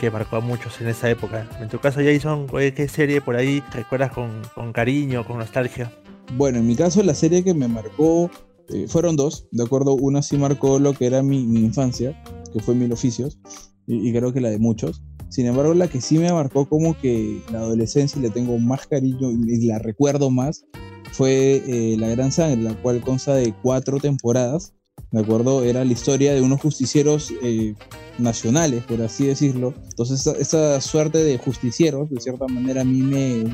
que 0.00 0.10
marcó 0.10 0.36
a 0.36 0.40
muchos 0.40 0.80
en 0.80 0.88
esa 0.88 1.08
época. 1.10 1.48
En 1.60 1.68
tu 1.68 1.78
caso, 1.78 2.00
Jason, 2.02 2.46
¿cuál- 2.46 2.74
¿qué 2.74 2.88
serie 2.88 3.20
por 3.20 3.36
ahí 3.36 3.62
recuerdas 3.72 4.12
con, 4.12 4.42
con 4.54 4.72
cariño, 4.72 5.24
con 5.24 5.38
nostalgia? 5.38 5.92
Bueno, 6.36 6.58
en 6.58 6.66
mi 6.66 6.76
caso 6.76 7.02
la 7.02 7.14
serie 7.14 7.42
que 7.42 7.54
me 7.54 7.68
marcó 7.68 8.30
eh, 8.68 8.86
fueron 8.88 9.16
dos, 9.16 9.46
¿de 9.50 9.64
acuerdo? 9.64 9.94
Una 9.94 10.20
sí 10.22 10.36
marcó 10.36 10.78
lo 10.78 10.92
que 10.92 11.06
era 11.06 11.22
mi, 11.22 11.46
mi 11.46 11.60
infancia, 11.60 12.20
que 12.52 12.60
fue 12.60 12.74
Mil 12.74 12.92
Oficios, 12.92 13.38
y, 13.86 14.08
y 14.08 14.12
creo 14.12 14.32
que 14.32 14.40
la 14.40 14.50
de 14.50 14.58
muchos. 14.58 15.02
Sin 15.30 15.46
embargo, 15.46 15.74
la 15.74 15.88
que 15.88 16.00
sí 16.00 16.18
me 16.18 16.32
marcó 16.32 16.66
como 16.68 16.98
que 16.98 17.40
la 17.52 17.58
adolescencia 17.58 18.18
y 18.18 18.22
le 18.22 18.30
tengo 18.30 18.58
más 18.58 18.86
cariño 18.86 19.30
y 19.30 19.66
la 19.66 19.78
recuerdo 19.78 20.30
más 20.30 20.64
fue 21.12 21.62
eh, 21.66 21.96
La 21.98 22.08
Gran 22.08 22.32
Sangre, 22.32 22.62
la 22.62 22.74
cual 22.80 23.00
consta 23.00 23.34
de 23.34 23.52
cuatro 23.62 23.98
temporadas, 24.00 24.74
¿de 25.10 25.20
acuerdo? 25.20 25.64
Era 25.64 25.84
la 25.84 25.92
historia 25.92 26.34
de 26.34 26.42
unos 26.42 26.60
justicieros 26.60 27.32
eh, 27.42 27.74
nacionales, 28.18 28.84
por 28.84 29.00
así 29.02 29.26
decirlo. 29.26 29.74
Entonces, 29.90 30.20
esa, 30.20 30.32
esa 30.38 30.80
suerte 30.80 31.18
de 31.18 31.38
justicieros, 31.38 32.10
de 32.10 32.20
cierta 32.20 32.46
manera, 32.46 32.82
a 32.82 32.84
mí 32.84 33.00
me, 33.00 33.44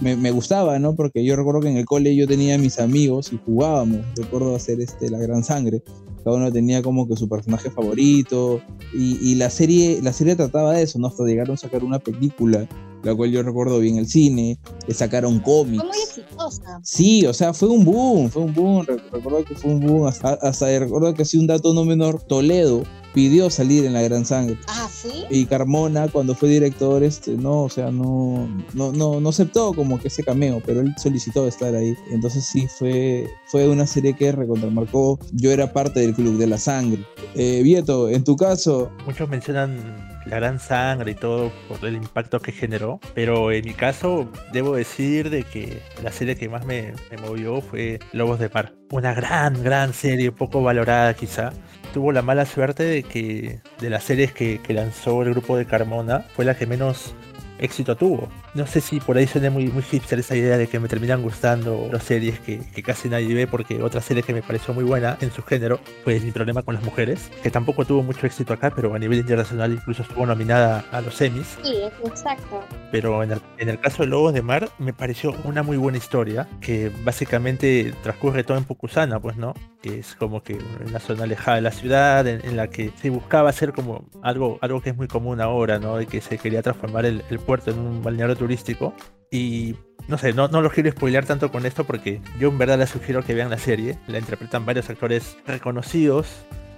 me, 0.00 0.16
me 0.16 0.30
gustaba, 0.30 0.78
¿no? 0.78 0.94
Porque 0.94 1.24
yo 1.24 1.36
recuerdo 1.36 1.60
que 1.60 1.68
en 1.68 1.76
el 1.76 1.84
cole 1.84 2.14
yo 2.16 2.26
tenía 2.26 2.58
mis 2.58 2.78
amigos 2.78 3.32
y 3.32 3.40
jugábamos. 3.44 4.00
Recuerdo 4.16 4.54
hacer 4.54 4.80
este, 4.80 5.10
la 5.10 5.18
gran 5.18 5.44
sangre. 5.44 5.82
Cada 6.24 6.36
uno 6.36 6.50
tenía 6.50 6.82
como 6.82 7.06
que 7.06 7.16
su 7.16 7.28
personaje 7.28 7.70
favorito. 7.70 8.60
Y, 8.94 9.18
y 9.20 9.34
la, 9.36 9.50
serie, 9.50 10.00
la 10.02 10.12
serie 10.12 10.34
trataba 10.34 10.72
de 10.72 10.82
eso, 10.82 10.98
¿no? 10.98 11.08
Hasta 11.08 11.24
llegaron 11.24 11.54
a 11.54 11.58
sacar 11.58 11.84
una 11.84 11.98
película, 11.98 12.66
la 13.02 13.14
cual 13.14 13.30
yo 13.30 13.42
recuerdo 13.42 13.78
bien 13.78 13.96
el 13.98 14.06
cine. 14.08 14.58
Le 14.86 14.94
sacaron 14.94 15.40
cómics. 15.40 15.82
Fue 15.82 15.88
muy 15.92 15.98
exitosa. 16.02 16.80
Sí, 16.82 17.26
o 17.26 17.32
sea, 17.32 17.52
fue 17.52 17.68
un 17.68 17.84
boom, 17.84 18.30
fue 18.30 18.42
un 18.42 18.54
boom. 18.54 18.84
Re- 18.86 18.96
Recuerdo 19.12 19.44
que 19.44 19.54
fue 19.54 19.70
un 19.72 19.80
boom. 19.80 20.06
Hasta, 20.06 20.34
hasta 20.34 20.78
recuerdo 20.78 21.14
que 21.14 21.22
así 21.22 21.38
un 21.38 21.46
dato 21.46 21.72
no 21.74 21.84
menor, 21.84 22.22
Toledo 22.22 22.82
pidió 23.16 23.48
salir 23.48 23.86
en 23.86 23.94
la 23.94 24.02
gran 24.02 24.26
sangre. 24.26 24.58
Ah, 24.68 24.90
¿sí? 24.92 25.24
Y 25.30 25.46
Carmona, 25.46 26.06
cuando 26.08 26.34
fue 26.34 26.50
director, 26.50 27.02
este, 27.02 27.30
no, 27.30 27.62
o 27.62 27.70
sea, 27.70 27.90
no, 27.90 28.46
no, 28.74 28.92
no, 28.92 29.20
no 29.20 29.28
aceptó 29.30 29.72
como 29.72 29.98
que 29.98 30.08
ese 30.08 30.22
cameo, 30.22 30.62
pero 30.66 30.80
él 30.80 30.92
solicitó 30.98 31.48
estar 31.48 31.74
ahí. 31.74 31.96
Entonces 32.10 32.44
sí, 32.44 32.68
fue, 32.68 33.26
fue 33.46 33.70
una 33.70 33.86
serie 33.86 34.12
que 34.12 34.32
recontramarcó. 34.32 35.18
Yo 35.32 35.50
era 35.50 35.72
parte 35.72 36.00
del 36.00 36.12
Club 36.12 36.36
de 36.36 36.46
la 36.46 36.58
Sangre. 36.58 37.06
Eh, 37.34 37.62
Vieto, 37.62 38.10
en 38.10 38.22
tu 38.22 38.36
caso, 38.36 38.92
Muchos 39.06 39.30
mencionan 39.30 40.18
la 40.26 40.36
gran 40.36 40.60
sangre 40.60 41.12
y 41.12 41.14
todo 41.14 41.52
por 41.68 41.82
el 41.86 41.94
impacto 41.94 42.40
que 42.40 42.52
generó, 42.52 43.00
pero 43.14 43.52
en 43.52 43.64
mi 43.64 43.72
caso 43.72 44.28
debo 44.52 44.74
decir 44.74 45.30
de 45.30 45.44
que 45.44 45.80
la 46.02 46.12
serie 46.12 46.36
que 46.36 46.48
más 46.48 46.66
me, 46.66 46.92
me 47.10 47.16
movió 47.18 47.60
fue 47.62 48.00
Lobos 48.12 48.40
de 48.40 48.50
Mar. 48.50 48.74
Una 48.90 49.14
gran, 49.14 49.62
gran 49.62 49.94
serie, 49.94 50.32
poco 50.32 50.62
valorada 50.62 51.14
quizá. 51.14 51.52
Tuvo 51.96 52.12
la 52.12 52.20
mala 52.20 52.44
suerte 52.44 52.82
de 52.82 53.02
que 53.02 53.60
de 53.80 53.88
las 53.88 54.04
series 54.04 54.30
que, 54.30 54.60
lanzó 54.68 55.22
el 55.22 55.30
grupo 55.30 55.56
de 55.56 55.64
Carmona 55.64 56.26
fue 56.34 56.44
la 56.44 56.54
que 56.54 56.66
menos 56.66 57.14
éxito 57.58 57.96
tuvo. 57.96 58.28
No 58.54 58.66
sé 58.66 58.80
si 58.80 59.00
por 59.00 59.16
ahí 59.16 59.26
suena 59.26 59.50
muy, 59.50 59.68
muy 59.68 59.82
hipster 59.82 60.18
esa 60.18 60.34
idea 60.36 60.56
de 60.56 60.66
que 60.66 60.80
me 60.80 60.88
terminan 60.88 61.22
gustando 61.22 61.88
las 61.92 62.04
series 62.04 62.40
que, 62.40 62.60
que 62.74 62.82
casi 62.82 63.08
nadie 63.08 63.34
ve, 63.34 63.46
porque 63.46 63.82
otra 63.82 64.00
serie 64.00 64.22
que 64.22 64.32
me 64.32 64.42
pareció 64.42 64.74
muy 64.74 64.84
buena 64.84 65.16
en 65.20 65.30
su 65.30 65.42
género 65.42 65.80
fue 66.04 66.20
Mi 66.20 66.32
problema 66.32 66.62
con 66.62 66.74
las 66.74 66.82
mujeres, 66.82 67.30
que 67.42 67.50
tampoco 67.50 67.84
tuvo 67.84 68.02
mucho 68.02 68.26
éxito 68.26 68.52
acá, 68.52 68.72
pero 68.74 68.94
a 68.94 68.98
nivel 68.98 69.18
internacional 69.18 69.72
incluso 69.72 70.02
estuvo 70.02 70.26
nominada 70.26 70.84
a 70.90 71.00
los 71.00 71.20
Emmys. 71.20 71.58
Sí, 71.62 71.76
exacto. 72.04 72.64
Pero 72.90 73.22
en 73.22 73.32
el, 73.32 73.40
en 73.58 73.68
el 73.68 73.78
caso 73.78 74.02
de 74.02 74.08
Lobos 74.08 74.34
de 74.34 74.42
Mar 74.42 74.68
me 74.78 74.92
pareció 74.92 75.34
una 75.44 75.62
muy 75.62 75.76
buena 75.76 75.98
historia, 75.98 76.48
que 76.60 76.90
básicamente 77.04 77.94
transcurre 78.02 78.44
todo 78.44 78.58
en 78.58 78.64
Pucusana, 78.64 79.20
pues, 79.20 79.36
¿no? 79.36 79.54
Que 79.82 80.00
es 80.00 80.14
como 80.14 80.42
que 80.42 80.58
una 80.86 80.98
zona 80.98 81.24
alejada 81.24 81.56
de 81.56 81.62
la 81.62 81.70
ciudad, 81.70 82.26
en, 82.26 82.44
en 82.44 82.56
la 82.56 82.68
que 82.68 82.90
se 83.00 83.10
buscaba 83.10 83.50
hacer 83.50 83.72
como 83.72 84.04
algo, 84.22 84.58
algo 84.62 84.80
que 84.80 84.90
es 84.90 84.96
muy 84.96 85.08
común 85.08 85.40
ahora, 85.40 85.78
¿no? 85.78 85.96
De 85.96 86.06
que 86.06 86.20
se 86.20 86.38
quería 86.38 86.62
transformar 86.62 87.06
el, 87.06 87.22
el 87.30 87.38
puerto 87.46 87.70
en 87.70 87.78
un 87.78 88.02
balneario 88.02 88.36
turístico. 88.36 88.92
Y 89.30 89.74
no 90.08 90.18
sé, 90.18 90.32
no, 90.32 90.48
no 90.48 90.60
los 90.60 90.72
quiero 90.72 90.90
spoilear 90.90 91.24
tanto 91.24 91.50
con 91.50 91.66
esto 91.66 91.84
porque 91.84 92.20
yo 92.38 92.48
en 92.48 92.58
verdad 92.58 92.78
les 92.78 92.90
sugiero 92.90 93.24
que 93.24 93.34
vean 93.34 93.50
la 93.50 93.58
serie. 93.58 93.98
La 94.06 94.18
interpretan 94.18 94.66
varios 94.66 94.90
actores 94.90 95.36
reconocidos 95.46 96.26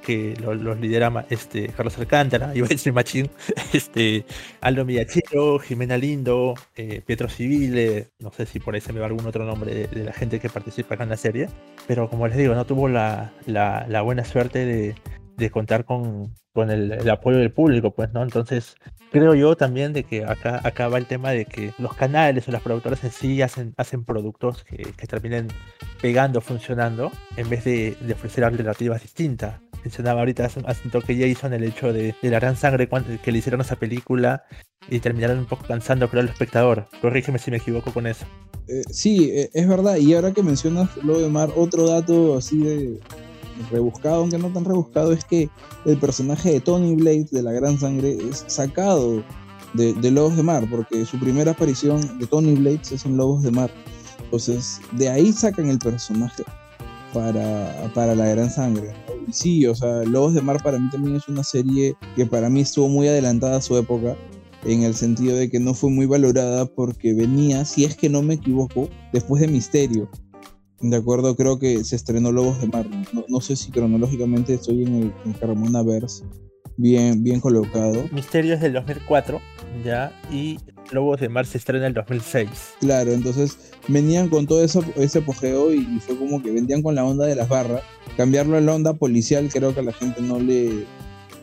que 0.02 0.34
lo- 0.40 0.54
los 0.54 0.80
lidera 0.80 1.10
ma- 1.10 1.26
este, 1.28 1.68
Carlos 1.68 1.98
Alcántara, 1.98 2.48
decir 2.54 2.92
Machín, 2.94 3.28
este, 3.74 4.24
Aldo 4.62 4.86
Millachero, 4.86 5.58
Jimena 5.58 5.98
Lindo, 5.98 6.54
eh, 6.76 7.02
Pietro 7.04 7.28
Civile, 7.28 8.08
no 8.18 8.32
sé 8.32 8.46
si 8.46 8.58
por 8.58 8.74
ahí 8.74 8.80
se 8.80 8.94
me 8.94 9.00
va 9.00 9.06
algún 9.06 9.26
otro 9.26 9.44
nombre 9.44 9.74
de, 9.74 9.86
de 9.88 10.04
la 10.04 10.12
gente 10.14 10.40
que 10.40 10.48
participa 10.48 10.94
acá 10.94 11.04
en 11.04 11.10
la 11.10 11.18
serie, 11.18 11.48
pero 11.86 12.08
como 12.08 12.26
les 12.26 12.38
digo, 12.38 12.54
no 12.54 12.64
tuvo 12.64 12.88
la, 12.88 13.32
la- 13.44 13.84
la 13.86 14.00
buena 14.00 14.24
suerte 14.24 14.64
de, 14.64 14.94
de 15.38 15.50
contar 15.50 15.84
con, 15.84 16.34
con 16.52 16.70
el, 16.70 17.08
apoyo 17.08 17.38
del 17.38 17.52
público, 17.52 17.92
pues, 17.92 18.12
¿no? 18.12 18.22
Entonces, 18.22 18.74
creo 19.12 19.34
yo 19.34 19.56
también 19.56 19.92
de 19.92 20.02
que 20.02 20.24
acá, 20.24 20.60
acá 20.64 20.88
va 20.88 20.98
el 20.98 21.06
tema 21.06 21.30
de 21.30 21.46
que 21.46 21.72
los 21.78 21.94
canales 21.94 22.48
o 22.48 22.52
las 22.52 22.62
productoras 22.62 23.02
en 23.04 23.12
sí 23.12 23.40
hacen, 23.40 23.72
hacen 23.76 24.04
productos 24.04 24.64
que, 24.64 24.76
que 24.76 25.06
terminen 25.06 25.48
pegando, 26.02 26.40
funcionando, 26.40 27.12
en 27.36 27.48
vez 27.48 27.64
de, 27.64 27.96
ofrecer 28.12 28.44
alternativas 28.44 29.00
distintas. 29.00 29.60
Mencionaba 29.84 30.20
ahorita 30.20 30.44
hace, 30.44 30.60
hace 30.66 30.82
un 30.84 30.90
toque 30.90 31.16
Jason 31.16 31.54
el 31.54 31.62
hecho 31.62 31.92
de, 31.92 32.14
de 32.20 32.30
la 32.30 32.40
gran 32.40 32.56
sangre 32.56 32.88
que 33.22 33.30
le 33.30 33.38
hicieron 33.38 33.60
esa 33.60 33.76
película 33.76 34.42
y 34.90 34.98
terminaron 34.98 35.38
un 35.38 35.46
poco 35.46 35.64
cansando 35.68 36.08
creo 36.08 36.22
al 36.22 36.28
espectador. 36.28 36.88
Corrígeme 37.00 37.38
si 37.38 37.52
me 37.52 37.58
equivoco 37.58 37.92
con 37.92 38.08
eso. 38.08 38.26
eh, 38.66 38.82
sí, 38.90 39.30
eh, 39.30 39.50
es 39.54 39.68
verdad. 39.68 39.96
Y 39.96 40.14
ahora 40.14 40.32
que 40.32 40.42
mencionas 40.42 40.96
lo 40.98 41.18
de 41.18 41.28
Mar, 41.28 41.50
otro 41.56 41.88
dato 41.88 42.36
así 42.36 42.58
de 42.58 43.00
rebuscado, 43.70 44.16
aunque 44.16 44.38
no 44.38 44.48
tan 44.48 44.64
rebuscado, 44.64 45.12
es 45.12 45.24
que 45.24 45.48
el 45.84 45.98
personaje 45.98 46.52
de 46.52 46.60
Tony 46.60 46.94
Blade 46.94 47.28
de 47.30 47.42
la 47.42 47.52
Gran 47.52 47.78
Sangre 47.78 48.18
es 48.30 48.44
sacado 48.46 49.22
de, 49.74 50.10
Lobos 50.10 50.36
de 50.36 50.42
Mar, 50.42 50.66
porque 50.70 51.04
su 51.04 51.18
primera 51.18 51.52
aparición 51.52 52.18
de 52.18 52.26
Tony 52.26 52.54
Blades 52.54 52.92
es 52.92 53.04
en 53.04 53.16
Lobos 53.16 53.42
de 53.42 53.50
Mar. 53.50 53.70
Entonces, 54.24 54.80
de 54.92 55.08
ahí 55.08 55.32
sacan 55.32 55.68
el 55.68 55.78
personaje 55.78 56.44
para, 57.12 57.90
para 57.94 58.14
la 58.14 58.26
Gran 58.26 58.50
Sangre. 58.50 58.92
Y 59.26 59.32
sí, 59.32 59.66
o 59.66 59.74
sea, 59.74 60.04
Lobos 60.04 60.34
de 60.34 60.42
Mar 60.42 60.62
para 60.62 60.78
mí 60.78 60.88
también 60.90 61.16
es 61.16 61.28
una 61.28 61.44
serie 61.44 61.94
que 62.16 62.26
para 62.26 62.48
mí 62.50 62.60
estuvo 62.60 62.88
muy 62.88 63.08
adelantada 63.08 63.58
a 63.58 63.62
su 63.62 63.76
época, 63.76 64.16
en 64.64 64.82
el 64.82 64.94
sentido 64.94 65.36
de 65.36 65.48
que 65.48 65.60
no 65.60 65.72
fue 65.72 65.90
muy 65.90 66.06
valorada 66.06 66.66
porque 66.66 67.14
venía, 67.14 67.64
si 67.64 67.84
es 67.84 67.96
que 67.96 68.08
no 68.08 68.22
me 68.22 68.34
equivoco, 68.34 68.88
después 69.12 69.40
de 69.40 69.48
Misterio. 69.48 70.08
De 70.80 70.96
acuerdo, 70.96 71.34
creo 71.34 71.58
que 71.58 71.82
se 71.84 71.96
estrenó 71.96 72.30
Lobos 72.30 72.60
de 72.60 72.68
Mar. 72.68 72.86
No, 73.12 73.24
no 73.28 73.40
sé 73.40 73.56
si 73.56 73.70
cronológicamente 73.70 74.54
estoy 74.54 74.84
en 74.84 74.94
el 74.94 75.12
en 75.24 75.32
Carmona 75.32 75.82
Verse, 75.82 76.24
bien, 76.76 77.22
bien 77.22 77.40
colocado. 77.40 78.04
Misterio 78.12 78.54
es 78.54 78.60
del 78.60 78.74
2004, 78.74 79.40
ya, 79.84 80.12
y 80.30 80.58
Lobos 80.92 81.20
de 81.20 81.28
Mar 81.28 81.46
se 81.46 81.58
estrena 81.58 81.86
en 81.86 81.88
el 81.90 81.94
2006. 81.94 82.48
Claro, 82.80 83.12
entonces 83.12 83.58
venían 83.88 84.28
con 84.28 84.46
todo 84.46 84.62
eso, 84.64 84.84
ese 84.96 85.18
apogeo 85.18 85.74
y, 85.74 85.78
y 85.78 86.00
fue 86.00 86.16
como 86.16 86.40
que 86.42 86.52
vendían 86.52 86.82
con 86.82 86.94
la 86.94 87.04
onda 87.04 87.26
de 87.26 87.34
las 87.34 87.48
barras. 87.48 87.82
Cambiarlo 88.16 88.56
a 88.56 88.60
la 88.60 88.74
onda 88.74 88.94
policial 88.94 89.48
creo 89.52 89.74
que 89.74 89.80
a 89.80 89.84
la 89.84 89.92
gente 89.92 90.22
no 90.22 90.38
le, 90.38 90.86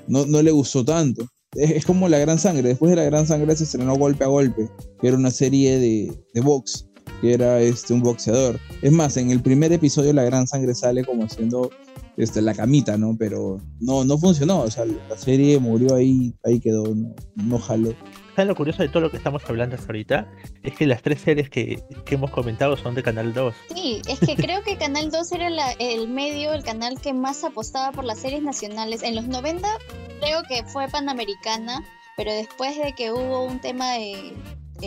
no, 0.07 0.25
no 0.25 0.41
le 0.41 0.51
gustó 0.51 0.83
tanto. 0.85 1.27
Es, 1.53 1.71
es 1.71 1.85
como 1.85 2.07
La 2.07 2.19
Gran 2.19 2.39
Sangre. 2.39 2.69
Después 2.69 2.89
de 2.89 2.95
La 2.95 3.03
Gran 3.03 3.27
Sangre 3.27 3.55
se 3.55 3.65
estrenó 3.65 3.95
Golpe 3.95 4.23
a 4.23 4.27
Golpe, 4.27 4.69
que 5.01 5.07
era 5.07 5.17
una 5.17 5.31
serie 5.31 5.77
de, 5.77 6.11
de 6.33 6.41
box, 6.41 6.87
que 7.21 7.33
era 7.33 7.59
este, 7.59 7.93
un 7.93 8.01
boxeador. 8.01 8.59
Es 8.81 8.91
más, 8.91 9.17
en 9.17 9.31
el 9.31 9.41
primer 9.41 9.71
episodio 9.73 10.13
La 10.13 10.23
Gran 10.23 10.47
Sangre 10.47 10.73
sale 10.75 11.03
como 11.03 11.23
haciendo 11.25 11.69
este, 12.17 12.41
la 12.41 12.53
camita, 12.53 12.97
¿no? 12.97 13.15
Pero 13.17 13.59
no, 13.79 14.03
no 14.05 14.17
funcionó. 14.17 14.61
O 14.61 14.71
sea, 14.71 14.85
la 14.85 15.17
serie 15.17 15.59
murió 15.59 15.95
ahí, 15.95 16.33
ahí 16.43 16.59
quedó, 16.59 16.93
no, 16.95 17.13
no 17.35 17.59
jaló. 17.59 17.93
¿Sabes 18.35 18.49
lo 18.49 18.55
curioso 18.55 18.83
de 18.83 18.89
todo 18.89 18.99
lo 19.01 19.11
que 19.11 19.15
estamos 19.15 19.41
hablando 19.47 19.75
hasta 19.77 19.87
ahorita? 19.87 20.29
Es 20.61 20.75
que 20.75 20.85
las 20.85 21.01
tres 21.01 21.21
series 21.21 21.49
que, 21.49 21.81
que 22.03 22.15
hemos 22.15 22.31
comentado 22.31 22.75
son 22.75 22.93
de 22.93 23.01
Canal 23.01 23.33
2. 23.33 23.55
Sí, 23.73 24.01
es 24.09 24.19
que 24.19 24.35
creo 24.35 24.61
que 24.61 24.75
Canal 24.77 25.09
2 25.09 25.31
era 25.31 25.49
la- 25.49 25.71
el 25.79 26.09
medio, 26.09 26.51
el 26.53 26.61
canal 26.63 26.99
que 26.99 27.13
más 27.13 27.45
apostaba 27.45 27.93
por 27.93 28.03
las 28.03 28.19
series 28.19 28.43
nacionales. 28.43 29.03
En 29.03 29.15
los 29.15 29.27
90 29.29 29.65
creo 30.19 30.41
que 30.49 30.65
fue 30.65 30.89
Panamericana, 30.89 31.81
pero 32.17 32.33
después 32.33 32.75
de 32.77 32.91
que 32.93 33.13
hubo 33.13 33.45
un 33.45 33.59
tema 33.61 33.93
de... 33.93 34.33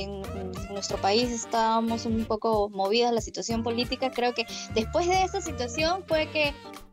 En, 0.02 0.22
nuestro 0.70 0.98
país 0.98 1.30
estábamos 1.32 2.06
un 2.06 2.24
poco 2.24 2.68
movidas 2.68 3.12
la 3.12 3.20
situación 3.20 3.62
política, 3.62 4.10
creo 4.12 4.32
que 4.34 4.46
después 4.74 5.08
de 5.08 5.22
esa 5.24 5.40
situación 5.40 6.04
fue 6.06 6.28
que 6.30 6.52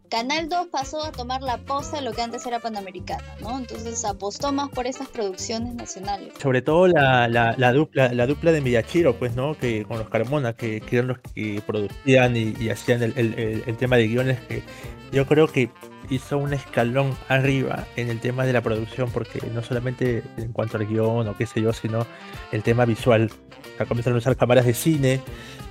Canal 0.10 0.50
2 0.50 0.68
pasó 0.72 1.04
a 1.04 1.12
tomar 1.12 1.42
la 1.42 1.58
posta 1.58 1.98
de 1.98 2.04
lo 2.04 2.14
que 2.14 2.22
antes 2.22 2.46
era 2.46 2.60
Panamericana, 2.60 3.24
¿no? 3.42 3.58
Entonces 3.58 4.04
apostó 4.06 4.52
más 4.52 4.70
por 4.70 4.88
estas 4.88 5.08
producciones 5.10 5.74
nacionales. 5.76 6.34
Sobre 6.42 6.62
todo 6.62 6.88
la, 6.88 7.28
la, 7.28 7.54
la 7.58 7.74
dupla, 7.74 8.14
la 8.14 8.26
dupla 8.28 8.52
de 8.52 8.62
Miyachiro, 8.62 9.16
pues, 9.18 9.36
¿no? 9.36 9.58
Que 9.58 9.84
con 9.84 9.98
los 10.00 10.08
Carmona, 10.10 10.54
que, 10.54 10.80
que 10.82 10.98
eran 10.98 11.08
los 11.10 11.18
que 11.20 11.62
producían 11.66 12.36
y, 12.38 12.70
hacían 12.70 13.04
el- 13.04 13.14
el- 13.18 13.64
el 13.66 13.78
tema 13.78 13.98
de 13.98 14.08
guiones, 14.08 14.40
que 14.48 14.64
yo 15.12 15.26
creo 15.26 15.48
que 15.48 15.70
hizo 16.10 16.38
un 16.38 16.54
escalón 16.54 17.16
arriba 17.28 17.86
en 17.96 18.10
el 18.10 18.20
tema 18.20 18.46
de 18.46 18.54
la 18.54 18.62
producción, 18.62 19.10
porque 19.12 19.42
no 19.54 19.62
solamente 19.64 20.24
en 20.38 20.52
cuanto 20.52 20.78
al 20.78 20.86
guion 20.86 21.28
o 21.28 21.38
qué 21.38 21.46
sé 21.46 21.62
yo, 21.62 21.74
sino 21.74 22.06
el 22.52 22.64
tema 22.64 22.86
visual. 22.86 23.32
Sea, 23.78 23.86
comenzaron 23.86 24.18
a 24.18 24.20
usar 24.20 24.36
cámaras 24.36 24.66
de 24.66 24.74
cine 24.74 25.22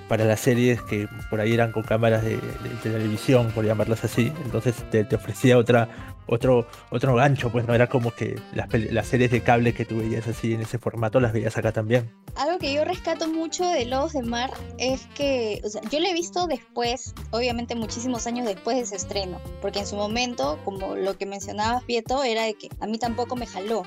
para 0.08 0.24
las 0.24 0.40
series 0.40 0.82
que 0.82 1.08
por 1.30 1.40
ahí 1.40 1.54
eran 1.54 1.72
con 1.72 1.82
cámaras 1.82 2.22
de, 2.22 2.38
televisión, 2.82 3.50
por 3.54 3.64
llamarlas 3.64 4.04
así. 4.04 4.32
Entonces 4.44 4.74
te 4.90 5.14
ofrecía 5.14 5.56
otra, 5.56 6.13
otro, 6.26 6.66
otro 6.90 7.14
gancho, 7.14 7.50
pues 7.50 7.66
no 7.66 7.74
era 7.74 7.88
como 7.88 8.10
que 8.10 8.40
las, 8.54 8.68
las 8.72 9.06
series 9.06 9.30
de 9.30 9.42
cable 9.42 9.74
que 9.74 9.84
tú 9.84 9.98
veías 9.98 10.26
así 10.26 10.54
en 10.54 10.62
ese 10.62 10.78
formato 10.78 11.20
las 11.20 11.32
veías 11.32 11.56
acá 11.56 11.72
también. 11.72 12.10
Algo 12.36 12.58
que 12.58 12.72
yo 12.72 12.84
rescato 12.84 13.28
mucho 13.28 13.66
de 13.68 13.84
Lobos 13.86 14.12
de 14.12 14.22
Mar 14.22 14.50
es 14.78 15.06
que, 15.14 15.60
o 15.64 15.68
sea, 15.68 15.82
yo 15.90 16.00
lo 16.00 16.06
he 16.06 16.14
visto 16.14 16.46
después, 16.46 17.14
obviamente 17.30 17.74
muchísimos 17.74 18.26
años 18.26 18.46
después 18.46 18.76
de 18.76 18.82
ese 18.82 18.96
estreno, 18.96 19.40
porque 19.60 19.80
en 19.80 19.86
su 19.86 19.96
momento, 19.96 20.58
como 20.64 20.96
lo 20.96 21.16
que 21.16 21.26
mencionabas, 21.26 21.84
Pieto, 21.84 22.22
era 22.24 22.42
de 22.42 22.54
que 22.54 22.68
a 22.80 22.86
mí 22.86 22.98
tampoco 22.98 23.36
me 23.36 23.46
jaló, 23.46 23.84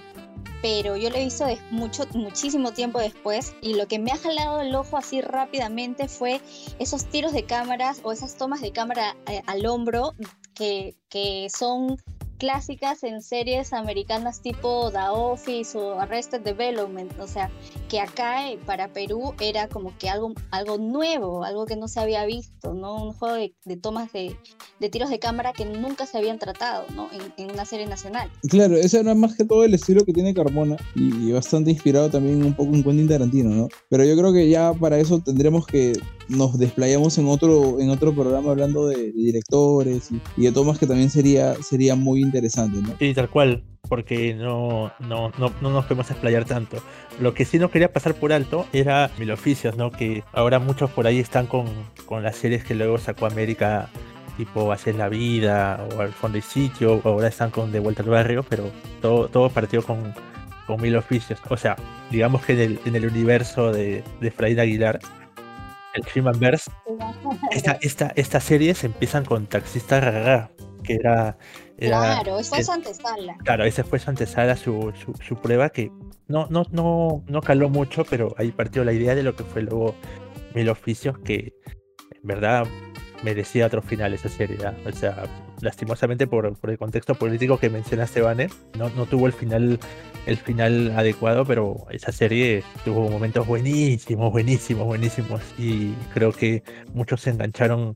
pero 0.62 0.98
yo 0.98 1.10
lo 1.10 1.18
he 1.18 1.24
visto 1.24 1.46
mucho, 1.72 2.04
muchísimo 2.14 2.72
tiempo 2.72 3.00
después 3.00 3.54
y 3.62 3.76
lo 3.76 3.88
que 3.88 4.00
me 4.00 4.12
ha 4.12 4.18
jalado 4.18 4.62
el 4.62 4.74
ojo 4.76 4.98
así 4.98 5.22
rápidamente 5.22 6.08
fue 6.08 6.42
esos 6.80 7.06
tiros 7.06 7.34
de 7.34 7.44
cámaras 7.44 8.02
o 8.04 8.12
esas 8.12 8.38
tomas 8.38 8.62
de 8.62 8.72
cámara 8.72 9.16
eh, 9.28 9.42
al 9.46 9.66
hombro 9.66 10.14
que, 10.56 10.96
que 11.10 11.48
son 11.56 11.98
clásicas 12.38 13.04
en 13.04 13.22
series 13.22 13.74
americanas 13.74 14.42
tipo 14.42 14.92
The 14.92 15.10
Office 15.10 15.78
o 15.78 16.00
Arrested 16.00 16.42
Development, 16.42 17.12
o 17.20 17.28
sea, 17.28 17.50
que 17.88 18.00
acá 18.00 18.52
eh, 18.52 18.60
para 18.66 18.92
Perú 18.92 19.34
era 19.40 19.68
como 19.68 19.98
que 19.98 20.10
algo, 20.10 20.34
algo 20.52 20.78
nuevo, 20.78 21.44
algo 21.44 21.66
que 21.66 21.76
no 21.76 21.88
se 21.88 22.00
había 22.00 22.26
visto, 22.26 22.74
¿no? 22.74 23.04
Un 23.04 23.14
juego 23.14 23.36
de, 23.36 23.56
de 23.66 23.78
tomas 23.78 24.12
de, 24.12 24.36
de 24.80 24.90
tiros 24.90 25.10
de 25.10 25.20
cámara 25.20 25.54
que 25.54 25.66
nunca 25.66 26.06
se 26.06 26.18
habían 26.18 26.40
tratado, 26.40 26.86
¿no? 26.96 27.10
En, 27.12 27.34
en 27.44 27.52
una 27.52 27.66
serie 27.66 27.86
nacional. 27.88 28.30
Claro, 28.50 28.76
ese 28.76 29.00
era 29.00 29.16
más 29.16 29.36
que 29.36 29.46
todo 29.46 29.64
el 29.64 29.74
estilo 29.74 30.04
que 30.06 30.14
tiene 30.14 30.34
Carmona 30.34 30.78
y, 30.96 31.30
y 31.30 31.32
bastante 31.32 31.72
inspirado 31.72 32.10
también 32.10 32.44
un 32.44 32.54
poco 32.54 32.74
en 32.74 32.84
Quentin 32.84 33.08
Tarantino, 33.08 33.50
¿no? 33.50 33.68
Pero 33.90 34.04
yo 34.04 34.18
creo 34.18 34.34
que 34.34 34.50
ya 34.50 34.74
para 34.74 34.98
eso 35.00 35.20
tendremos 35.20 35.66
que 35.66 35.94
nos 36.28 36.58
desplayamos 36.60 37.18
en 37.18 37.28
otro, 37.28 37.80
en 37.80 37.90
otro 37.90 38.14
programa 38.14 38.52
hablando 38.52 38.88
de, 38.88 38.98
de 38.98 39.12
directores 39.14 40.12
y, 40.12 40.22
y 40.36 40.46
de 40.46 40.52
tomas 40.52 40.78
que 40.78 40.88
también 40.88 41.10
sería, 41.10 41.56
sería 41.64 41.96
muy 41.96 42.22
interesante, 42.22 42.82
¿no? 42.82 42.96
Sí, 43.00 43.14
tal 43.14 43.30
cual, 43.30 43.64
porque 43.88 44.34
no, 44.34 44.92
no, 45.00 45.32
no, 45.38 45.52
no 45.62 45.70
nos 45.70 45.86
podemos 45.86 46.10
explayar 46.12 46.46
tanto. 46.46 46.78
Lo 47.20 47.34
que 47.34 47.46
sí 47.46 47.60
no 47.60 47.70
quería 47.70 47.92
pasar 47.92 48.16
por 48.16 48.34
alto 48.34 48.66
era 48.74 49.10
Mil 49.18 49.32
Oficios, 49.32 49.78
¿no? 49.78 49.92
Que 49.92 50.24
ahora 50.34 50.60
muchos 50.60 50.92
por 50.92 51.08
ahí 51.08 51.20
están 51.20 51.48
con, 51.48 51.66
con 52.06 52.24
las 52.24 52.36
series 52.36 52.64
que 52.64 52.76
luego 52.76 52.98
sacó 52.98 53.26
América, 53.26 53.90
tipo 54.38 54.72
Hacer 54.72 54.96
la 54.96 55.10
Vida 55.10 55.86
o 55.96 56.02
Al 56.02 56.14
Fondo 56.14 56.38
y 56.38 56.42
Sitio, 56.42 57.02
o 57.04 57.10
ahora 57.10 57.28
están 57.28 57.50
con 57.50 57.72
De 57.72 57.80
Vuelta 57.80 58.04
al 58.04 58.10
Barrio, 58.10 58.44
pero 58.48 58.70
todo, 59.02 59.28
todo 59.28 59.50
partió 59.50 59.84
con, 59.84 60.14
con 60.66 60.82
Mil 60.82 60.96
Oficios. 60.96 61.40
O 61.50 61.58
sea, 61.58 61.76
digamos 62.12 62.46
que 62.46 62.54
en 62.54 62.60
el, 62.60 62.80
en 62.86 62.96
el 62.96 63.06
universo 63.08 63.72
de, 63.72 64.04
de 64.22 64.28
Efraín 64.28 64.60
Aguilar, 64.60 65.00
el 65.94 66.04
Humanverse, 66.16 66.70
esta, 67.52 67.80
esta, 67.82 68.14
estas 68.16 68.44
series 68.44 68.84
empiezan 68.84 69.26
con 69.26 69.48
Taxista 69.48 70.00
Rara, 70.00 70.52
que 70.84 70.94
era... 70.94 71.38
era 71.78 71.98
claro, 72.22 72.44
fue 72.44 72.60
es- 72.60 72.66
su 72.66 72.72
antesala. 72.72 73.38
Claro, 73.44 73.64
ese 73.66 73.84
fue 73.84 74.00
su 74.00 74.10
antesala, 74.10 74.56
su, 74.56 74.94
su, 75.04 75.14
su 75.24 75.36
prueba 75.36 75.70
que 75.70 75.92
no, 76.28 76.48
no, 76.50 76.64
no, 76.72 77.24
no 77.28 77.42
caló 77.42 77.70
mucho, 77.70 78.04
pero 78.04 78.34
ahí 78.38 78.52
partió 78.52 78.84
la 78.84 78.94
idea 78.94 79.16
de 79.16 79.24
lo 79.24 79.36
que 79.36 79.44
fue 79.44 79.62
luego 79.62 79.96
Mil 80.56 80.70
Oficios, 80.70 81.18
que 81.20 81.54
en 82.12 82.22
verdad 82.24 82.66
merecía 83.24 83.66
otro 83.68 83.82
final 83.82 84.14
esa 84.14 84.30
serie. 84.30 84.58
¿ah? 84.66 84.74
O 84.86 84.92
sea, 84.92 85.24
lastimosamente 85.62 86.28
por, 86.28 86.46
el 86.46 86.78
contexto 86.78 87.16
político 87.16 87.58
que 87.58 87.70
mencionaste, 87.70 88.22
Vane, 88.22 88.50
no, 88.78 88.90
tuvo 89.06 89.28
el 89.28 89.34
final, 89.34 89.80
el 90.26 90.38
final 90.38 90.94
adecuado, 90.96 91.46
pero 91.46 91.86
esa 91.92 92.12
serie 92.12 92.64
tuvo 92.86 93.10
momentos 93.10 93.48
buenísimos, 93.48 94.32
buenísimos, 94.32 94.86
buenísimos. 94.86 95.42
Y 95.58 95.94
creo 96.14 96.32
que 96.32 96.64
muchos 96.94 97.22
se 97.22 97.32
engancharon, 97.32 97.94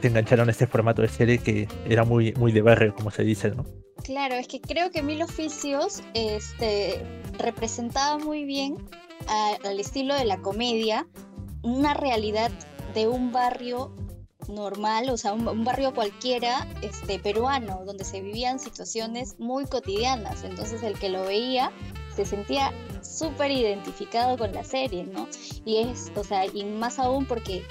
se 0.00 0.08
engancharon 0.08 0.48
a 0.48 0.52
este 0.52 0.66
formato 0.66 1.02
de 1.02 1.08
serie 1.08 1.38
que 1.38 1.68
era 1.86 2.04
muy, 2.04 2.32
muy 2.34 2.52
de 2.52 2.62
barrio, 2.62 2.94
como 2.94 3.10
se 3.10 3.24
dice, 3.24 3.50
¿no? 3.50 3.64
Claro, 4.04 4.34
es 4.34 4.48
que 4.48 4.60
creo 4.60 4.90
que 4.90 5.02
Mil 5.02 5.22
Oficios 5.22 6.02
este, 6.14 7.00
representaba 7.38 8.18
muy 8.18 8.44
bien 8.44 8.76
al 9.28 9.78
estilo 9.78 10.14
de 10.16 10.24
la 10.24 10.38
comedia 10.38 11.06
una 11.62 11.94
realidad 11.94 12.50
de 12.94 13.06
un 13.06 13.32
barrio 13.32 13.94
normal, 14.48 15.10
o 15.10 15.16
sea, 15.16 15.32
un, 15.32 15.64
barrio 15.64 15.94
cualquiera 15.94 16.66
este, 16.82 17.18
peruano, 17.18 17.82
donde 17.84 18.04
se 18.04 18.20
vivían 18.20 18.58
situaciones 18.58 19.38
muy 19.38 19.66
cotidianas. 19.66 20.44
Entonces 20.44 20.82
el 20.82 20.98
que 20.98 21.08
lo 21.08 21.24
veía 21.24 21.72
se 22.14 22.24
sentía 22.24 22.72
súper 23.02 23.50
identificado 23.50 24.36
con 24.36 24.52
la 24.52 24.64
serie, 24.64 25.04
¿no? 25.04 25.28
Y 25.64 25.78
es, 25.78 26.12
o 26.16 26.24
sea, 26.24 26.46
y 26.46 26.64
más 26.64 26.98
aún 26.98 27.26
porque 27.26 27.64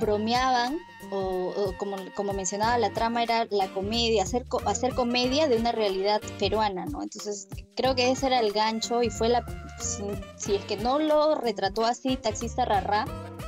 bromeaban 0.00 0.78
o, 1.12 1.74
como, 1.78 1.96
como 2.14 2.32
mencionaba, 2.32 2.78
la 2.78 2.92
trama 2.92 3.22
era 3.22 3.46
la 3.50 3.68
comedia, 3.68 4.22
hacer, 4.22 4.44
hacer 4.66 4.94
comedia 4.94 5.48
de 5.48 5.56
una 5.56 5.72
realidad 5.72 6.20
peruana, 6.38 6.86
¿no? 6.86 7.02
Entonces 7.02 7.48
creo 7.74 7.94
que 7.94 8.10
ese 8.10 8.26
era 8.26 8.40
el 8.40 8.52
gancho 8.52 9.02
y 9.02 9.10
fue 9.10 9.28
la, 9.28 9.44
si, 9.78 10.04
si 10.36 10.54
es 10.54 10.64
que 10.64 10.76
no 10.76 10.98
lo 10.98 11.34
retrató 11.34 11.84
así, 11.84 12.16
Taxista 12.16 12.64
Rarra, 12.64 13.06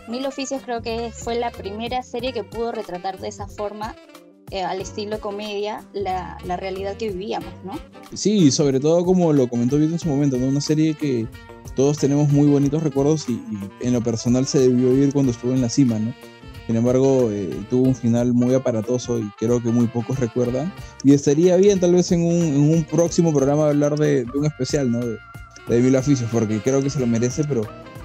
Mil 0.08 0.26
Oficios 0.26 0.62
creo 0.64 0.82
que 0.82 1.10
fue 1.12 1.36
la 1.36 1.50
primera 1.50 2.02
serie 2.02 2.32
que 2.32 2.44
pudo 2.44 2.72
retratar 2.72 3.18
de 3.20 3.28
esa 3.28 3.46
forma, 3.46 3.94
eh, 4.50 4.62
al 4.62 4.80
estilo 4.80 5.20
comedia, 5.20 5.84
la, 5.92 6.36
la 6.44 6.56
realidad 6.56 6.96
que 6.96 7.08
vivíamos, 7.10 7.52
¿no? 7.64 7.72
Sí, 8.12 8.50
sobre 8.50 8.80
todo 8.80 9.04
como 9.04 9.32
lo 9.32 9.48
comentó 9.48 9.78
Vito 9.78 9.92
en 9.92 9.98
su 9.98 10.08
momento, 10.08 10.36
¿no? 10.36 10.46
Una 10.46 10.60
serie 10.60 10.94
que 10.94 11.26
todos 11.74 11.98
tenemos 11.98 12.28
muy 12.28 12.48
bonitos 12.48 12.82
recuerdos 12.82 13.28
y, 13.28 13.40
en 13.80 13.92
lo 13.92 14.02
personal 14.02 14.46
se 14.46 14.58
debió 14.58 14.92
ir 14.92 15.12
cuando 15.12 15.32
estuvo 15.32 15.52
en 15.52 15.62
la 15.62 15.68
cima, 15.68 15.98
¿no? 15.98 16.12
Sin 16.66 16.76
embargo, 16.76 17.30
eh, 17.30 17.50
tuvo 17.70 17.88
un 17.88 17.94
final 17.94 18.34
muy 18.34 18.54
aparatoso 18.54 19.18
y 19.18 19.28
creo 19.38 19.62
que 19.62 19.70
muy 19.70 19.86
pocos 19.86 20.18
recuerdan. 20.20 20.72
Y 21.02 21.12
estaría 21.12 21.56
bien 21.56 21.80
tal 21.80 21.94
vez 21.94 22.12
en 22.12 22.22
un, 22.22 22.70
un 22.70 22.84
próximo 22.84 23.32
programa 23.32 23.68
hablar 23.68 23.98
de, 23.98 24.24
de 24.24 24.38
un 24.38 24.46
especial, 24.46 24.90
¿no? 24.90 25.00
De, 25.00 25.18
de 25.68 25.80
Mil 25.80 25.96
Oficios, 25.96 26.28
porque 26.30 26.60
creo 26.60 26.82
que 26.82 26.90
se 26.90 27.00
lo 27.00 27.06
merece, 27.06 27.44
pero 27.44 27.62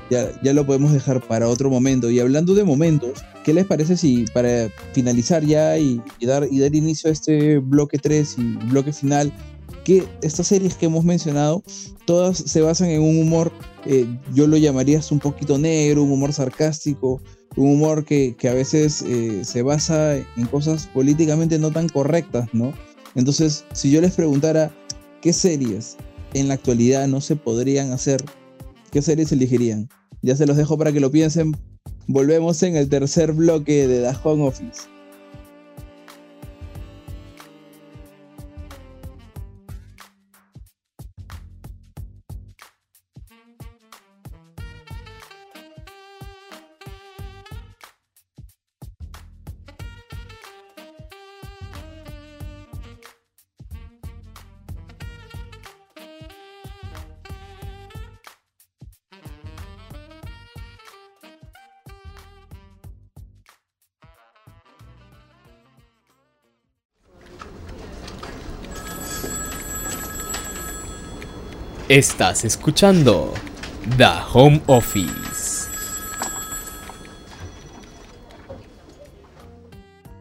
ya, 0.10 0.30
ya 0.42 0.54
lo 0.54 0.66
podemos 0.66 0.94
dejar 0.94 1.26
para 1.26 1.48
otro 1.48 1.70
momento. 1.70 2.10
Y 2.10 2.20
hablando 2.20 2.54
de 2.54 2.64
momentos, 2.64 3.24
¿qué 3.44 3.54
les 3.54 3.66
parece 3.66 3.98
si 3.98 4.26
para 4.34 4.70
finalizar 4.94 5.44
ya 5.44 5.78
y, 5.78 6.02
dar, 6.22 6.48
y 6.50 6.60
dar 6.60 6.76
inicio 6.76 7.10
a 7.10 7.14
este 7.14 7.60
bloque 7.60 7.98
3 7.98 8.36
y 8.38 8.42
bloque 8.68 8.94
final, 8.94 9.32
que 9.84 10.04
estas 10.22 10.48
series 10.48 10.76
que 10.76 10.86
hemos 10.88 11.06
mencionado, 11.06 11.64
todas 12.06 12.38
se 12.38 12.62
basan 12.62 12.90
en 12.90 13.02
un 13.02 13.20
humor, 13.20 13.52
eh, 13.86 14.06
yo 14.34 14.48
lo 14.48 14.58
llamaría 14.58 15.00
un 15.12 15.20
poquito 15.20 15.58
negro, 15.58 16.04
un 16.04 16.12
humor 16.12 16.34
sarcástico, 16.34 17.22
un 17.56 17.72
humor 17.72 18.06
que, 18.06 18.36
que 18.38 18.50
a 18.50 18.54
veces 18.54 19.02
eh, 19.02 19.44
se 19.44 19.62
basa 19.62 20.16
en 20.16 20.46
cosas 20.52 20.88
políticamente 20.94 21.58
no 21.58 21.72
tan 21.72 21.90
correctas, 21.90 22.50
¿no? 22.54 22.74
Entonces, 23.16 23.66
si 23.74 23.90
yo 23.90 24.00
les 24.02 24.14
preguntara, 24.14 24.72
¿qué 25.22 25.28
¿qué 25.28 25.34
series 25.34 25.98
en 26.34 26.48
la 26.48 26.54
actualidad 26.54 27.08
no 27.08 27.20
se 27.20 27.36
podrían 27.36 27.92
hacer? 27.92 28.24
¿Qué 28.92 29.02
series 29.02 29.32
elegirían? 29.32 29.90
Ya 30.22 30.36
se 30.36 30.46
los 30.46 30.56
dejo 30.56 30.78
para 30.78 30.92
que 30.94 31.00
lo 31.00 31.12
piensen. 31.12 31.56
Volvemos 32.08 32.64
en 32.64 32.78
el 32.78 32.88
tercer 32.88 33.34
bloque 33.34 33.88
de 33.88 34.02
The 34.02 34.18
Home 34.24 34.48
Office. 34.48 34.97
Estás 71.90 72.44
escuchando 72.44 73.34
The 73.96 74.10
Home 74.34 74.62
Office. 74.68 75.70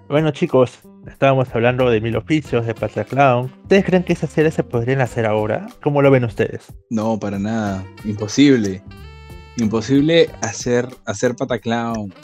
Bueno 0.08 0.30
chicos, 0.30 0.78
estábamos 1.08 1.48
hablando 1.52 1.90
de 1.90 2.00
Mil 2.00 2.14
Oficios, 2.14 2.66
de 2.66 2.74
Clown. 3.04 3.52
¿Ustedes 3.62 3.84
creen 3.84 4.04
que 4.04 4.12
esas 4.12 4.30
series 4.30 4.54
se 4.54 4.62
podrían 4.62 5.00
hacer 5.00 5.26
ahora? 5.26 5.66
¿Cómo 5.82 6.02
lo 6.02 6.12
ven 6.12 6.22
ustedes? 6.22 6.72
No, 6.88 7.18
para 7.18 7.40
nada. 7.40 7.84
Imposible. 8.04 8.80
Imposible 9.56 10.30
hacer, 10.42 10.86
hacer 11.04 11.34
Pataclown 11.34 12.14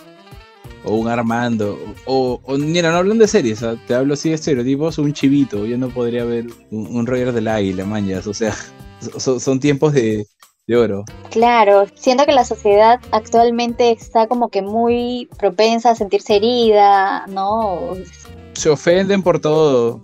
o 0.84 0.94
un 0.94 1.08
Armando, 1.08 1.76
o, 2.04 2.40
mira, 2.58 2.92
no 2.92 2.98
hablan 2.98 3.18
de 3.18 3.26
series, 3.26 3.64
te 3.86 3.94
hablo 3.94 4.14
así 4.14 4.28
de 4.28 4.36
estereotipos, 4.36 4.98
un 4.98 5.12
chivito, 5.12 5.64
yo 5.64 5.78
no 5.78 5.88
podría 5.88 6.24
ver 6.24 6.46
un, 6.70 6.96
un 6.96 7.06
Roger 7.06 7.32
del 7.32 7.46
Águila, 7.46 7.84
mañas, 7.84 8.26
o 8.26 8.34
sea, 8.34 8.52
son, 9.18 9.60
tiempos 9.60 9.92
de, 9.92 10.26
oro. 10.74 11.04
Claro, 11.30 11.86
siento 11.94 12.24
que 12.24 12.32
la 12.32 12.44
sociedad 12.44 12.98
actualmente 13.10 13.90
está 13.90 14.26
como 14.26 14.48
que 14.48 14.62
muy 14.62 15.28
propensa 15.38 15.90
a 15.90 15.94
sentirse 15.94 16.36
herida, 16.36 17.26
¿no? 17.26 17.94
Se 18.54 18.70
ofenden 18.70 19.22
por 19.22 19.38
todo. 19.38 20.00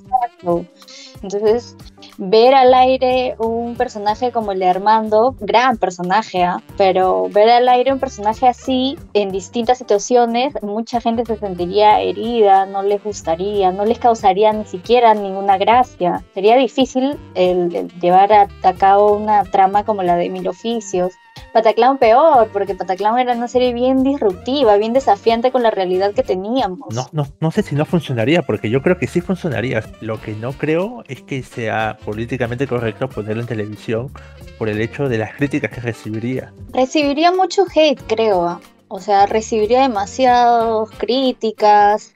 Entonces, 1.22 1.74
ver 2.18 2.54
al 2.54 2.74
aire 2.74 3.36
un 3.38 3.76
personaje 3.76 4.32
como 4.32 4.52
el 4.52 4.58
de 4.58 4.68
Armando, 4.68 5.36
gran 5.40 5.78
personaje, 5.78 6.42
¿ah? 6.42 6.60
pero 6.76 7.28
ver 7.30 7.48
al 7.48 7.68
aire 7.68 7.92
un 7.92 8.00
personaje 8.00 8.46
así 8.46 8.98
en 9.14 9.30
distintas 9.30 9.78
situaciones, 9.78 10.52
mucha 10.62 11.00
gente 11.00 11.24
se 11.24 11.36
sentiría 11.36 12.00
herida, 12.00 12.66
no 12.66 12.82
les 12.82 13.02
gustaría, 13.02 13.70
no 13.70 13.84
les 13.84 13.98
causaría 14.00 14.52
ni 14.52 14.64
siquiera 14.64 15.14
ninguna 15.14 15.56
gracia. 15.56 16.24
Sería 16.34 16.56
difícil 16.56 17.16
el, 17.34 17.88
llevar 18.00 18.32
a, 18.32 18.48
a, 18.62 18.72
cabo 18.74 19.16
una 19.16 19.44
trama 19.44 19.84
como 19.84 20.02
la 20.02 20.16
de 20.16 20.28
Mil 20.28 20.48
Oficios 20.48 21.14
Pataclown 21.58 21.98
peor, 21.98 22.48
porque 22.52 22.76
Pataclown 22.76 23.18
era 23.18 23.32
una 23.32 23.48
serie 23.48 23.72
bien 23.72 24.04
disruptiva, 24.04 24.76
bien 24.76 24.92
desafiante 24.92 25.50
con 25.50 25.64
la 25.64 25.72
realidad 25.72 26.14
que 26.14 26.22
teníamos. 26.22 26.94
No, 26.94 27.08
no, 27.10 27.26
no 27.40 27.50
sé 27.50 27.62
si 27.62 27.74
no 27.74 27.84
funcionaría, 27.84 28.42
porque 28.42 28.70
yo 28.70 28.80
creo 28.80 28.96
que 28.96 29.08
sí 29.08 29.20
funcionaría. 29.20 29.82
Lo 30.00 30.20
que 30.20 30.34
no 30.34 30.52
creo 30.52 31.02
es 31.08 31.22
que 31.22 31.42
sea 31.42 31.98
políticamente 32.04 32.68
correcto 32.68 33.08
ponerlo 33.08 33.42
en 33.42 33.48
televisión 33.48 34.12
por 34.56 34.68
el 34.68 34.80
hecho 34.80 35.08
de 35.08 35.18
las 35.18 35.34
críticas 35.34 35.72
que 35.72 35.80
recibiría. 35.80 36.52
Recibiría 36.72 37.32
mucho 37.32 37.64
hate, 37.74 38.00
creo. 38.06 38.60
O 38.86 39.00
sea, 39.00 39.26
recibiría 39.26 39.82
demasiadas 39.82 40.88
críticas 40.96 42.14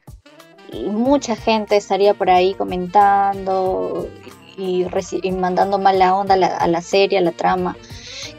y 0.73 0.85
mucha 0.85 1.35
gente 1.35 1.77
estaría 1.77 2.15
por 2.15 2.31
ahí 2.31 2.55
comentando 2.55 4.09
y, 4.57 4.87
mandando 5.33 5.81
mala 5.81 6.15
onda 6.15 6.35
a 6.35 6.37
la, 6.37 6.47
a 6.47 6.69
la 6.69 6.81
serie, 6.81 7.19
a 7.19 7.23
la 7.23 7.33
trama. 7.33 7.77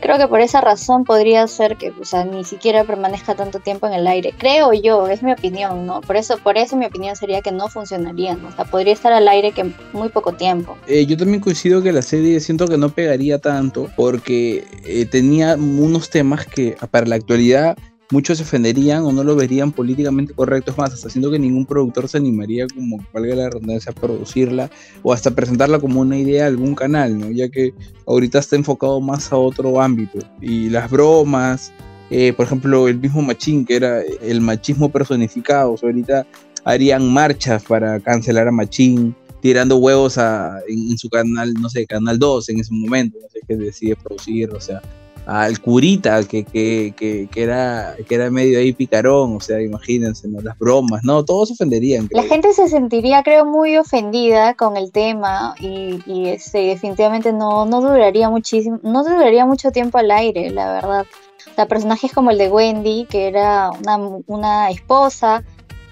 Creo 0.02 0.18
que 0.18 0.28
por 0.28 0.42
esa 0.42 0.62
razón 0.62 1.04
podría 1.04 1.48
ser 1.48 1.78
que, 1.78 1.94
o 2.00 2.06
sea, 2.06 2.26
ni 2.26 2.44
siquiera 2.44 2.84
permanezca 2.84 3.36
tanto 3.36 3.60
tiempo 3.60 3.88
en 3.88 3.94
el 3.94 4.08
aire. 4.08 4.34
Creo 4.38 4.74
yo, 4.74 5.08
es 5.08 5.24
mi 5.24 5.32
opinión, 5.32 5.86
¿no? 5.86 6.02
Por 6.02 6.16
eso, 6.16 6.38
por 6.38 6.58
eso 6.58 6.76
mi 6.76 6.86
opinión 6.86 7.16
sería 7.16 7.42
que 7.42 7.52
no 7.52 7.68
funcionaría, 7.68 8.36
¿no? 8.36 8.50
O 8.50 8.52
sea, 8.52 8.66
podría 8.66 8.94
estar 8.94 9.14
al 9.14 9.28
aire 9.28 9.52
que 9.52 9.72
muy 9.94 10.10
poco 10.10 10.34
tiempo. 10.34 10.78
Eh, 10.88 11.06
yo 11.06 11.18
también 11.18 11.40
coincido 11.40 11.82
que 11.82 11.92
la 11.92 12.02
serie 12.02 12.40
siento 12.40 12.68
que 12.68 12.78
no 12.78 12.90
pegaría 12.90 13.40
tanto 13.40 13.90
porque 13.96 14.66
eh, 14.86 15.06
tenía 15.06 15.56
unos 15.56 16.10
temas 16.10 16.46
que 16.46 16.76
para 16.92 17.06
la 17.06 17.16
actualidad 17.16 17.78
muchos 18.14 18.38
se 18.38 18.44
ofenderían 18.44 19.04
o 19.04 19.12
no 19.12 19.24
lo 19.24 19.36
verían 19.36 19.72
políticamente 19.72 20.34
correcto. 20.34 20.74
Más, 20.78 20.94
hasta 20.94 21.10
siento 21.10 21.32
que 21.32 21.40
ningún 21.40 21.66
productor 21.66 22.08
se 22.08 22.18
animaría, 22.18 22.68
como 22.68 23.04
valga 23.12 23.36
la 23.36 23.50
redundancia, 23.50 23.92
a 23.92 23.96
producirla 23.96 24.70
o 25.02 25.12
hasta 25.12 25.32
presentarla 25.32 25.80
como 25.80 26.00
una 26.02 26.18
idea 26.18 26.44
a 26.46 26.48
algún 26.48 26.76
canal, 26.76 27.18
¿no? 27.18 27.32
Ya 27.32 27.50
que 27.50 27.74
ahorita 28.06 28.38
está 28.38 28.56
enfocado 28.56 29.02
más 29.02 29.32
a 29.32 29.38
otro 29.38 29.82
ámbito. 29.82 30.20
Y 30.40 30.70
las 30.70 30.92
bromas, 30.92 31.72
eh, 32.12 32.34
por 32.34 32.46
ejemplo, 32.46 32.88
el 32.88 33.00
mismo 33.00 33.24
Machín, 33.24 33.66
que 33.66 33.78
era 33.78 34.02
el 34.02 34.42
machismo 34.42 34.90
personificado, 34.90 35.76
ahorita 35.82 36.28
harían 36.64 37.12
marchas 37.12 37.64
para 37.64 38.00
cancelar 38.00 38.48
a 38.48 38.52
Machín 38.52 39.16
tirando 39.42 39.78
huevos 39.78 40.18
a, 40.20 40.60
en, 40.70 40.98
su 40.98 41.10
canal, 41.10 41.54
no 41.56 41.68
sé, 41.68 41.86
Canal 41.86 42.18
2 42.18 42.48
en 42.50 42.60
ese 42.62 42.74
momento, 42.74 43.18
no 43.22 43.28
sé 43.28 43.40
qué 43.46 43.58
decide 43.58 43.98
producir, 43.98 44.50
o 44.52 44.62
sea, 44.62 44.82
al 45.26 45.60
curita 45.62 46.24
que, 46.24 46.44
que, 46.44 46.94
que, 46.98 47.28
que, 47.32 47.44
era, 47.44 47.96
que 48.08 48.16
era 48.16 48.30
medio 48.30 48.60
ahí 48.60 48.74
picarón, 48.74 49.38
o 49.38 49.40
sea, 49.40 49.62
imagínense, 49.62 50.28
¿no? 50.28 50.42
las 50.42 50.58
bromas, 50.58 51.04
no, 51.04 51.24
todos 51.24 51.50
se 51.50 51.54
ofenderían. 51.54 52.10
La 52.12 52.24
gente 52.24 52.54
se 52.54 52.68
sentiría, 52.68 53.24
creo, 53.24 53.46
muy 53.46 53.78
ofendida 53.78 54.54
con 54.56 54.78
el 54.78 54.92
tema 54.92 55.56
y, 55.60 56.00
y 56.06 56.28
este, 56.28 56.60
definitivamente 56.60 57.32
no, 57.32 57.66
no 57.66 57.82
duraría 57.82 58.30
muchísimo, 58.30 58.80
no 58.84 59.04
duraría 59.04 59.46
mucho 59.46 59.72
tiempo 59.72 59.98
al 59.98 60.12
aire, 60.12 60.50
la 60.50 60.74
verdad. 60.74 61.06
O 61.52 61.56
sea, 61.56 61.68
personajes 61.68 62.12
como 62.14 62.32
el 62.32 62.38
de 62.38 62.50
Wendy, 62.50 63.06
que 63.10 63.28
era 63.28 63.72
una, 63.72 63.98
una 64.28 64.70
esposa 64.72 65.44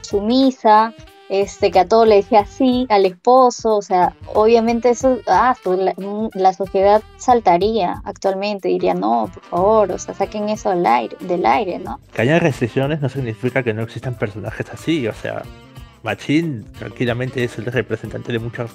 sumisa, 0.02 0.94
este, 1.32 1.72
que 1.72 1.80
a 1.80 1.88
todo 1.88 2.06
le 2.06 2.18
decía 2.18 2.46
sí, 2.46 2.86
al 2.90 3.06
esposo, 3.06 3.78
o 3.78 3.82
sea, 3.82 4.14
obviamente 4.34 4.90
eso, 4.90 5.20
ah, 5.28 5.56
pues, 5.64 5.80
la, 6.34 6.54
sociedad 6.54 7.02
saltaría 7.16 8.02
actualmente, 8.04 8.68
diría, 8.68 8.94
no, 8.94 9.32
por 9.34 9.44
favor, 9.44 9.92
o 9.94 9.98
sea, 9.98 10.14
saquen 10.14 10.50
eso 10.50 10.72
del 10.72 10.86
aire, 10.86 11.16
del 11.22 11.46
aire, 11.46 11.80
¿no? 11.80 12.02
Que 12.14 12.24
haya 12.24 12.38
restricciones 12.38 13.00
no 13.00 13.08
significa 13.08 13.64
que 13.64 13.74
no 13.74 13.82
existan 13.82 14.16
personajes 14.16 14.70
así, 14.74 15.08
o 15.08 15.14
sea, 15.14 15.44
Machín 16.04 16.66
tranquilamente 16.78 17.46
es 17.46 17.58
el 17.58 17.64
representante 17.64 18.34
de 18.34 18.40
muchos, 18.40 18.72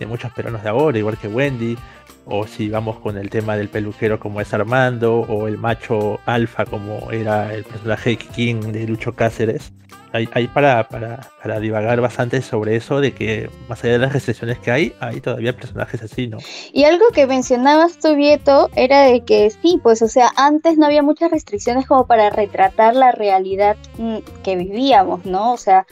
de 0.00 0.06
muchos 0.06 0.32
peruanos 0.32 0.64
de 0.64 0.68
ahora, 0.70 0.98
igual 0.98 1.16
que 1.16 1.28
Wendy, 1.28 1.78
o 2.24 2.46
si 2.46 2.68
vamos 2.68 2.98
con 2.98 3.16
el 3.16 3.30
tema 3.30 3.56
del 3.56 3.68
peluquero 3.68 4.18
como 4.18 4.40
es 4.40 4.52
Armando, 4.52 5.20
o 5.20 5.46
el 5.46 5.58
macho 5.58 6.18
alfa 6.26 6.64
como 6.64 7.12
era 7.12 7.54
el 7.54 7.62
personaje 7.62 8.16
King 8.16 8.72
de 8.72 8.88
Lucho 8.88 9.14
Cáceres 9.14 9.72
hay, 10.12 10.48
para, 10.48 10.88
para, 10.88 11.60
divagar 11.60 12.00
bastante 12.00 12.42
sobre 12.42 12.76
eso, 12.76 13.00
de 13.00 13.12
que 13.12 13.48
más 13.68 13.82
allá 13.84 13.94
de 13.94 13.98
las 14.00 14.12
restricciones 14.12 14.58
que 14.58 14.70
hay, 14.70 14.92
hay 14.98 15.20
todavía 15.20 15.54
personajes 15.54 16.02
así, 16.02 16.26
¿no? 16.26 16.38
Y 16.72 16.84
algo 16.84 17.04
que 17.12 17.26
mencionabas 17.26 17.98
tú, 17.98 18.16
Vieto, 18.16 18.70
era 18.74 19.02
de 19.02 19.20
que 19.24 19.50
sí, 19.50 19.78
pues, 19.82 20.02
o 20.02 20.08
sea, 20.08 20.32
antes 20.36 20.78
no 20.78 20.86
había 20.86 21.02
muchas 21.02 21.30
restricciones 21.30 21.86
como 21.86 22.06
para 22.06 22.30
retratar 22.30 22.96
la 22.96 23.12
realidad 23.12 23.76
mm, 23.98 24.18
que 24.42 24.56
vivíamos, 24.56 25.24
¿no? 25.24 25.52
O 25.52 25.56
sea, 25.56 25.86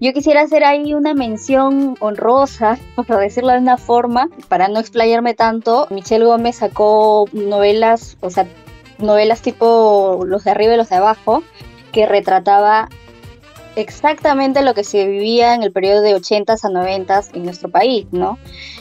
yo 0.00 0.12
quisiera 0.12 0.42
hacer 0.42 0.64
ahí 0.64 0.94
una 0.94 1.14
mención 1.14 1.96
honrosa, 2.00 2.78
por 2.96 3.18
decirlo 3.18 3.52
de 3.52 3.58
una 3.58 3.76
forma, 3.76 4.28
para 4.48 4.68
no 4.68 4.80
explayarme 4.80 5.34
tanto. 5.34 5.86
Michelle 5.90 6.24
Gómez 6.24 6.56
sacó 6.56 7.26
novelas, 7.32 8.16
o 8.20 8.30
sea, 8.30 8.46
novelas 8.98 9.42
tipo 9.42 10.22
los 10.26 10.44
de 10.44 10.50
arriba 10.50 10.74
y 10.74 10.76
los 10.76 10.88
de 10.88 10.96
abajo, 10.96 11.42
que 11.92 12.06
retrataba 12.06 12.88
exactamente 13.76 14.62
lo 14.62 14.74
que 14.74 14.84
se 14.84 15.06
vivía 15.06 15.54
en 15.54 15.62
el 15.62 15.72
periodo 15.72 16.02
de 16.02 16.14
80s 16.14 16.64
a 16.64 16.68
90s 16.68 17.30
en 17.34 17.44
nuestro 17.44 17.70
país, 17.70 18.06
¿no? 18.12 18.38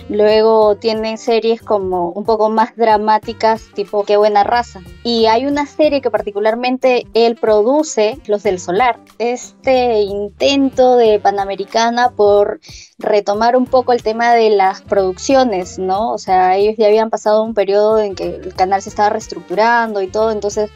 Luego 0.10 0.75
tienen 0.75 1.17
series 1.17 1.62
como 1.62 2.10
un 2.10 2.25
poco 2.25 2.49
más 2.49 2.75
dramáticas, 2.75 3.69
tipo 3.73 4.03
Qué 4.03 4.17
buena 4.17 4.43
raza. 4.43 4.82
Y 5.03 5.27
hay 5.27 5.45
una 5.45 5.65
serie 5.65 6.01
que 6.01 6.12
particularmente 6.12 7.08
él 7.13 7.36
produce, 7.36 8.19
Los 8.25 8.43
del 8.43 8.60
Solar. 8.60 8.99
Este 9.17 10.01
intento 10.01 10.97
de 10.97 11.19
Panamericana 11.19 12.12
por 12.12 12.60
retomar 12.99 13.56
un 13.56 13.65
poco 13.65 13.93
el 13.93 14.03
tema 14.03 14.34
de 14.34 14.49
las 14.49 14.82
producciones, 14.82 15.79
¿no? 15.79 16.12
O 16.12 16.17
sea, 16.17 16.58
ellos 16.58 16.75
ya 16.77 16.88
habían 16.88 17.10
pasado 17.10 17.43
un 17.43 17.53
periodo 17.53 17.99
en 17.99 18.15
que 18.15 18.36
el 18.36 18.53
canal 18.56 18.82
se 18.82 18.89
estaba 18.89 19.10
reestructurando 19.10 20.01
y 20.01 20.08
todo, 20.08 20.32
entonces 20.32 20.69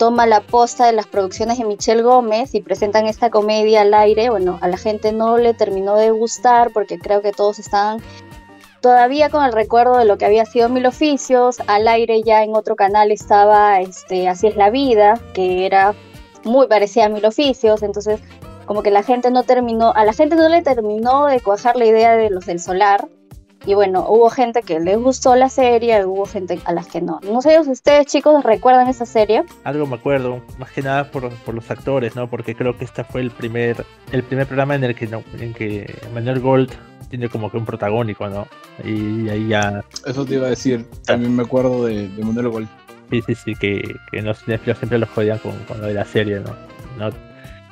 toma 0.00 0.26
la 0.26 0.40
posta 0.40 0.86
de 0.86 0.94
las 0.94 1.06
producciones 1.06 1.58
de 1.58 1.66
Michelle 1.66 2.00
Gómez 2.00 2.54
y 2.54 2.62
presentan 2.62 3.04
esta 3.04 3.28
comedia 3.28 3.82
al 3.82 3.92
aire. 3.92 4.30
Bueno, 4.30 4.58
a 4.62 4.68
la 4.68 4.78
gente 4.78 5.12
no 5.12 5.36
le 5.36 5.52
terminó 5.52 5.94
de 5.94 6.10
gustar 6.10 6.70
porque 6.72 6.98
creo 6.98 7.20
que 7.20 7.32
todos 7.32 7.58
estaban 7.58 7.98
todavía 8.80 9.28
con 9.28 9.44
el 9.44 9.52
recuerdo 9.52 9.98
de 9.98 10.06
lo 10.06 10.16
que 10.16 10.24
había 10.24 10.46
sido 10.46 10.70
Mil 10.70 10.86
Oficios, 10.86 11.58
al 11.66 11.86
aire 11.86 12.22
ya 12.22 12.42
en 12.42 12.56
otro 12.56 12.76
canal 12.76 13.12
estaba 13.12 13.78
este, 13.82 14.26
Así 14.26 14.46
es 14.46 14.56
la 14.56 14.70
vida, 14.70 15.20
que 15.34 15.66
era 15.66 15.94
muy 16.44 16.66
parecida 16.66 17.04
a 17.04 17.08
Mil 17.10 17.26
Oficios, 17.26 17.82
entonces 17.82 18.22
como 18.64 18.82
que 18.82 18.90
la 18.90 19.02
gente 19.02 19.30
no 19.30 19.42
terminó, 19.42 19.92
a 19.94 20.06
la 20.06 20.14
gente 20.14 20.34
no 20.34 20.48
le 20.48 20.62
terminó 20.62 21.26
de 21.26 21.40
cuajar 21.40 21.76
la 21.76 21.84
idea 21.84 22.16
de 22.16 22.30
los 22.30 22.46
del 22.46 22.58
solar, 22.58 23.06
y 23.66 23.74
bueno, 23.74 24.06
hubo 24.08 24.30
gente 24.30 24.62
que 24.62 24.80
les 24.80 24.98
gustó 24.98 25.36
la 25.36 25.48
serie, 25.48 26.04
hubo 26.06 26.24
gente 26.24 26.58
a 26.64 26.72
las 26.72 26.86
que 26.86 27.00
no. 27.00 27.20
No 27.22 27.42
sé 27.42 27.62
si 27.62 27.70
ustedes 27.70 28.06
chicos 28.06 28.42
recuerdan 28.42 28.88
esa 28.88 29.04
serie. 29.04 29.44
Algo 29.64 29.86
me 29.86 29.96
acuerdo, 29.96 30.40
más 30.58 30.70
que 30.70 30.82
nada 30.82 31.10
por, 31.10 31.30
por 31.30 31.54
los 31.54 31.70
actores, 31.70 32.16
¿no? 32.16 32.28
Porque 32.28 32.54
creo 32.54 32.76
que 32.78 32.84
este 32.84 33.04
fue 33.04 33.20
el 33.20 33.30
primer 33.30 33.84
el 34.12 34.22
primer 34.22 34.46
programa 34.46 34.74
en 34.74 34.84
el 34.84 34.94
que 34.94 35.06
no, 35.06 35.22
en 35.38 35.52
que 35.52 35.94
Manuel 36.14 36.40
Gold 36.40 36.72
tiene 37.10 37.28
como 37.28 37.50
que 37.50 37.58
un 37.58 37.66
protagónico, 37.66 38.28
¿no? 38.28 38.46
Y 38.84 39.28
ahí 39.28 39.48
ya... 39.48 39.84
Eso 40.06 40.24
te 40.24 40.34
iba 40.34 40.46
a 40.46 40.50
decir, 40.50 40.86
también 41.04 41.34
me 41.34 41.42
acuerdo 41.42 41.84
de, 41.84 42.08
de 42.08 42.24
Manuel 42.24 42.48
Gold. 42.48 42.68
Sí, 43.10 43.22
sí, 43.26 43.34
sí, 43.34 43.54
que, 43.56 43.96
que 44.10 44.22
los 44.22 44.38
siempre 44.38 44.98
los 44.98 45.08
jodían 45.10 45.38
con, 45.38 45.52
con, 45.64 45.80
lo 45.80 45.88
de 45.88 45.94
la 45.94 46.04
serie, 46.04 46.40
¿no? 46.40 46.54
¿no? 46.98 47.14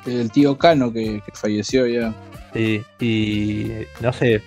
El 0.05 0.29
tío 0.31 0.57
Cano 0.57 0.91
que, 0.91 1.21
que 1.25 1.31
falleció 1.33 1.87
ya. 1.87 2.13
Sí, 2.53 2.83
y 2.99 3.71
no 4.01 4.11
sé, 4.11 4.41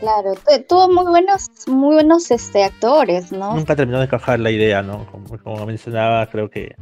Claro, 0.00 0.34
tuvo 0.68 0.88
muy 0.88 1.10
buenos, 1.10 1.50
muy 1.66 1.94
buenos 1.94 2.30
este, 2.30 2.62
actores, 2.62 3.32
¿no? 3.32 3.56
Nunca 3.56 3.74
terminó 3.74 3.98
de 3.98 4.04
encajar 4.04 4.38
la 4.38 4.50
idea, 4.50 4.80
¿no? 4.80 5.06
Como, 5.10 5.38
como, 5.38 5.66
mencionaba, 5.66 6.26
creo 6.30 6.48
que 6.48 6.76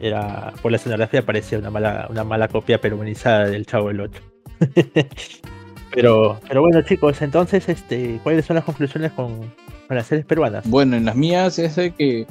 era 0.00 0.52
por 0.62 0.72
la 0.72 0.76
escenografía 0.76 1.24
parecía 1.24 1.58
una 1.58 1.70
mala, 1.70 2.06
una 2.10 2.24
mala 2.24 2.48
copia 2.48 2.80
peruanizada 2.80 3.46
del 3.46 3.66
Chavo 3.66 3.88
del 3.88 4.00
8. 4.00 4.22
pero, 5.94 6.40
pero 6.48 6.60
bueno, 6.60 6.82
chicos, 6.82 7.22
entonces, 7.22 7.68
este, 7.68 8.18
¿cuáles 8.24 8.44
son 8.44 8.56
las 8.56 8.64
conclusiones 8.64 9.12
con, 9.12 9.52
con 9.86 9.96
las 9.96 10.08
series 10.08 10.26
peruanas? 10.26 10.68
Bueno, 10.68 10.96
en 10.96 11.04
las 11.04 11.14
mías 11.14 11.60
es 11.60 11.76
de 11.76 11.92
que 11.92 12.26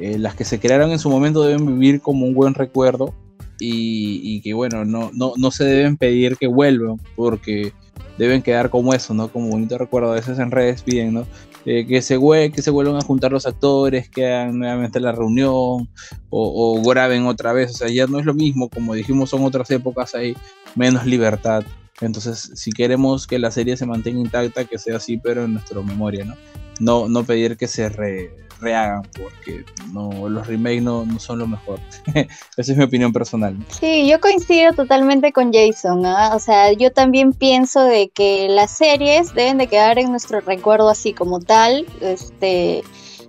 eh, 0.00 0.18
las 0.18 0.34
que 0.34 0.44
se 0.44 0.58
crearon 0.58 0.90
en 0.90 0.98
su 0.98 1.10
momento 1.10 1.44
deben 1.44 1.64
vivir 1.64 2.00
como 2.00 2.26
un 2.26 2.34
buen 2.34 2.54
recuerdo 2.54 3.14
y, 3.60 4.20
y 4.24 4.40
que, 4.40 4.52
bueno, 4.52 4.84
no, 4.84 5.12
no, 5.14 5.34
no 5.36 5.50
se 5.52 5.64
deben 5.64 5.96
pedir 5.96 6.36
que 6.36 6.48
vuelvan 6.48 6.96
porque 7.14 7.72
deben 8.18 8.42
quedar 8.42 8.70
como 8.70 8.94
eso, 8.94 9.14
¿no? 9.14 9.28
Como 9.28 9.48
bonito 9.48 9.78
recuerdo. 9.78 10.12
A 10.12 10.14
veces 10.14 10.38
en 10.38 10.50
redes 10.50 10.82
piden, 10.82 11.14
¿no? 11.14 11.26
Eh, 11.64 11.84
que, 11.86 12.00
se 12.00 12.18
que 12.54 12.62
se 12.62 12.70
vuelvan 12.70 12.96
a 12.96 13.04
juntar 13.04 13.32
los 13.32 13.46
actores, 13.46 14.08
que 14.08 14.26
hagan 14.26 14.58
nuevamente 14.58 15.00
la 15.00 15.12
reunión 15.12 15.50
o, 15.50 15.88
o, 16.30 16.82
graben 16.82 17.26
otra 17.26 17.52
vez. 17.52 17.72
O 17.72 17.74
sea, 17.74 17.88
ya 17.88 18.06
no 18.06 18.18
es 18.18 18.24
lo 18.24 18.34
mismo, 18.34 18.68
como 18.68 18.94
dijimos, 18.94 19.30
son 19.30 19.44
otras 19.44 19.70
épocas, 19.70 20.14
hay 20.14 20.36
menos 20.76 21.04
libertad. 21.06 21.64
Entonces, 22.00 22.52
si 22.54 22.70
queremos 22.72 23.26
que 23.26 23.38
la 23.38 23.50
serie 23.50 23.76
se 23.76 23.86
mantenga 23.86 24.20
intacta, 24.20 24.64
que 24.64 24.78
sea 24.78 24.98
así, 24.98 25.16
pero 25.16 25.44
en 25.44 25.54
nuestra 25.54 25.80
memoria, 25.80 26.24
¿no? 26.24 26.34
No, 26.80 27.08
no 27.08 27.24
pedir 27.24 27.56
que 27.56 27.66
se 27.66 27.88
re, 27.88 28.30
rehagan, 28.60 29.02
porque 29.12 29.64
no, 29.92 30.28
los 30.28 30.46
remakes 30.46 30.82
no, 30.82 31.04
no 31.04 31.18
son 31.18 31.38
lo 31.38 31.46
mejor. 31.46 31.80
Esa 32.56 32.72
es 32.72 32.76
mi 32.76 32.84
opinión 32.84 33.12
personal. 33.12 33.56
Sí, 33.68 34.06
yo 34.08 34.20
coincido 34.20 34.72
totalmente 34.72 35.32
con 35.32 35.52
Jason. 35.52 36.04
¿eh? 36.06 36.14
O 36.32 36.38
sea, 36.38 36.72
yo 36.72 36.92
también 36.92 37.32
pienso 37.32 37.84
de 37.84 38.08
que 38.08 38.48
las 38.48 38.70
series 38.70 39.34
deben 39.34 39.58
de 39.58 39.66
quedar 39.66 39.98
en 39.98 40.10
nuestro 40.10 40.40
recuerdo 40.40 40.88
así 40.88 41.12
como 41.12 41.40
tal, 41.40 41.86
este, 42.00 42.82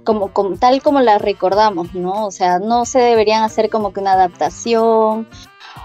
como, 0.03 0.31
como 0.31 0.57
tal 0.57 0.81
como 0.81 1.01
las 1.01 1.21
recordamos, 1.21 1.93
¿no? 1.93 2.27
O 2.27 2.31
sea, 2.31 2.59
no 2.59 2.85
se 2.85 2.99
deberían 2.99 3.43
hacer 3.43 3.69
como 3.69 3.93
que 3.93 3.99
una 3.99 4.13
adaptación 4.13 5.27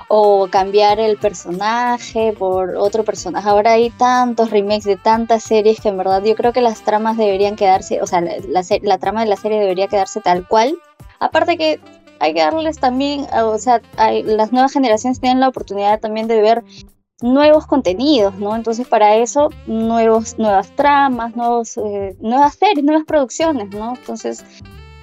o 0.08 0.48
cambiar 0.50 1.00
el 1.00 1.16
personaje 1.16 2.34
por 2.38 2.76
otro 2.76 3.04
personaje. 3.04 3.48
Ahora 3.48 3.72
hay 3.72 3.90
tantos 3.90 4.50
remakes 4.50 4.84
de 4.84 4.96
tantas 4.96 5.42
series 5.42 5.80
que 5.80 5.88
en 5.88 5.98
verdad 5.98 6.22
yo 6.22 6.34
creo 6.34 6.52
que 6.52 6.60
las 6.60 6.82
tramas 6.82 7.16
deberían 7.16 7.56
quedarse, 7.56 8.02
o 8.02 8.06
sea, 8.06 8.20
la, 8.20 8.62
la, 8.82 8.98
trama 8.98 9.22
de 9.22 9.30
la 9.30 9.36
serie 9.36 9.58
debería 9.58 9.88
quedarse 9.88 10.20
tal 10.20 10.46
cual. 10.46 10.76
Aparte 11.20 11.56
que 11.56 11.80
hay 12.20 12.34
que 12.34 12.40
darles 12.40 12.78
también, 12.78 13.26
o 13.34 13.58
sea, 13.58 13.80
las 13.96 14.52
nuevas 14.52 14.72
generaciones 14.72 15.20
tienen 15.20 15.40
la 15.40 15.48
oportunidad 15.48 15.98
también 16.00 16.28
de 16.28 16.40
ver 16.40 16.62
nuevos 17.22 17.66
contenidos, 17.66 18.34
¿no? 18.36 18.54
Entonces 18.54 18.86
para 18.86 19.16
eso 19.16 19.50
nuevos, 19.66 20.38
nuevas 20.38 20.74
tramas, 20.76 21.34
nuevos, 21.36 21.76
eh, 21.78 22.16
nuevas 22.20 22.54
series, 22.54 22.84
nuevas 22.84 23.04
producciones, 23.06 23.70
¿no? 23.70 23.94
Entonces 23.96 24.44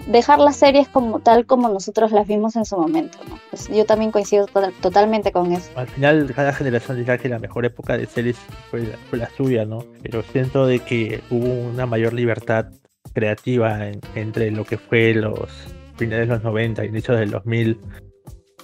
dejar 0.07 0.39
las 0.39 0.55
series 0.55 0.87
como 0.87 1.19
tal 1.19 1.45
como 1.45 1.69
nosotros 1.69 2.11
las 2.11 2.27
vimos 2.27 2.55
en 2.55 2.65
su 2.65 2.77
momento, 2.77 3.17
¿no? 3.27 3.37
Pues 3.49 3.67
yo 3.67 3.85
también 3.85 4.11
coincido 4.11 4.47
to 4.47 4.61
totalmente 4.81 5.31
con 5.31 5.51
eso. 5.51 5.69
Al 5.75 5.87
final 5.87 6.31
cada 6.35 6.53
generación 6.53 6.97
dirá 6.97 7.17
que 7.17 7.29
la 7.29 7.39
mejor 7.39 7.65
época 7.65 7.97
de 7.97 8.05
series 8.05 8.37
fue 8.69 8.87
la, 9.11 9.29
suya, 9.29 9.65
¿no? 9.65 9.83
Pero 10.01 10.23
siento 10.23 10.65
de 10.65 10.79
que 10.79 11.21
hubo 11.29 11.69
una 11.69 11.85
mayor 11.85 12.13
libertad 12.13 12.67
creativa 13.13 13.87
en, 13.87 13.99
entre 14.15 14.51
lo 14.51 14.65
que 14.65 14.77
fue 14.77 15.13
los 15.13 15.49
finales 15.97 16.27
de 16.27 16.35
los 16.35 16.43
90, 16.43 16.85
inicios 16.85 17.19
del 17.19 17.31
2000 17.31 17.79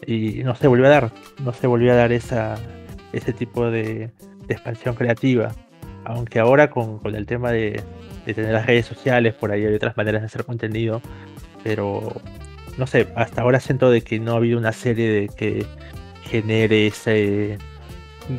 y 0.07 0.43
no 0.43 0.55
se 0.55 0.67
volvió 0.67 0.85
a 0.85 0.89
dar, 0.89 1.11
no 1.43 1.51
se 1.53 1.67
volvió 1.67 1.91
a 1.91 1.95
dar 1.95 2.11
esa 2.11 2.55
ese 3.15 3.33
tipo 3.33 3.69
de, 3.71 4.11
expansión 4.47 4.95
creativa. 4.95 5.51
Aunque 6.03 6.39
ahora 6.39 6.69
con 6.69 6.99
el 7.15 7.25
tema 7.25 7.51
de, 7.51 7.81
de 8.25 8.33
tener 8.33 8.51
las 8.51 8.65
redes 8.65 8.85
sociales, 8.85 9.33
por 9.33 9.51
ahí 9.51 9.65
hay 9.65 9.73
otras 9.73 9.97
maneras 9.97 10.21
de 10.21 10.27
hacer 10.27 10.45
contenido, 10.45 11.01
pero 11.63 12.21
no 12.77 12.87
sé, 12.87 13.07
hasta 13.15 13.41
ahora 13.41 13.59
siento 13.59 13.89
de 13.89 14.01
que 14.01 14.19
no 14.19 14.33
ha 14.33 14.37
habido 14.37 14.57
una 14.57 14.71
serie 14.71 15.09
de 15.09 15.27
que 15.29 15.65
genere 16.23 16.87
ese 16.87 17.57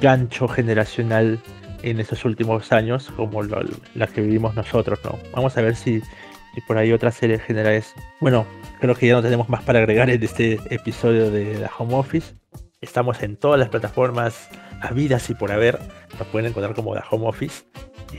gancho 0.01 0.49
generacional 0.49 1.39
en 1.83 2.01
estos 2.01 2.25
últimos 2.25 2.73
años 2.73 3.11
como 3.17 3.43
lo, 3.43 3.61
la 3.95 4.07
que 4.07 4.21
vivimos 4.21 4.55
nosotros, 4.55 4.99
¿no? 5.05 5.19
Vamos 5.33 5.57
a 5.57 5.63
ver 5.63 5.77
si, 5.77 6.01
si 6.01 6.61
por 6.67 6.79
ahí 6.79 6.93
otra 6.93 7.13
serie 7.13 7.39
genera 7.39 7.75
eso. 7.75 7.95
Bueno, 8.21 8.47
creo 8.81 8.95
que 8.95 9.07
ya 9.07 9.15
no 9.15 9.23
tenemos 9.23 9.49
más 9.49 9.63
para 9.63 9.79
agregar 9.79 10.11
en 10.11 10.23
este 10.23 10.59
episodio 10.71 11.31
de 11.31 11.59
la 11.59 11.71
Home 11.79 11.95
Office. 11.95 12.35
Estamos 12.81 13.23
en 13.23 13.37
todas 13.37 13.59
las 13.59 13.69
plataformas 13.69 14.49
habidas 14.81 15.31
y 15.31 15.35
por 15.35 15.53
haber. 15.53 15.79
Nos 16.19 16.29
pueden 16.29 16.51
encontrar 16.51 16.75
como 16.75 16.95
la 16.95 17.05
Home 17.11 17.29
Office. 17.29 17.65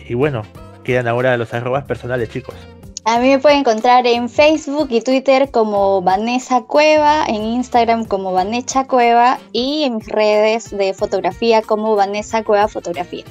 Y 0.08 0.14
bueno, 0.14 0.44
quedan 0.88 1.10
ahora 1.10 1.36
los 1.36 1.54
arrobas 1.54 1.84
personales, 1.84 2.30
chicos. 2.30 2.56
A 3.04 3.20
mí 3.20 3.30
me 3.30 3.40
pueden 3.40 3.60
encontrar 3.60 4.08
en 4.08 4.30
Facebook 4.30 4.88
y 4.90 5.02
Twitter 5.02 5.52
como 5.52 6.02
Vanessa 6.02 6.62
Cueva, 6.62 7.26
en 7.28 7.44
Instagram 7.44 8.06
como 8.06 8.32
Vanessa 8.32 8.88
Cueva 8.88 9.38
y 9.52 9.84
en 9.84 9.98
mis 9.98 10.08
redes 10.08 10.76
de 10.76 10.94
fotografía 10.94 11.62
como 11.62 11.96
Vanessa 11.98 12.42
Cueva 12.44 12.70
Fotografía. 12.70 13.26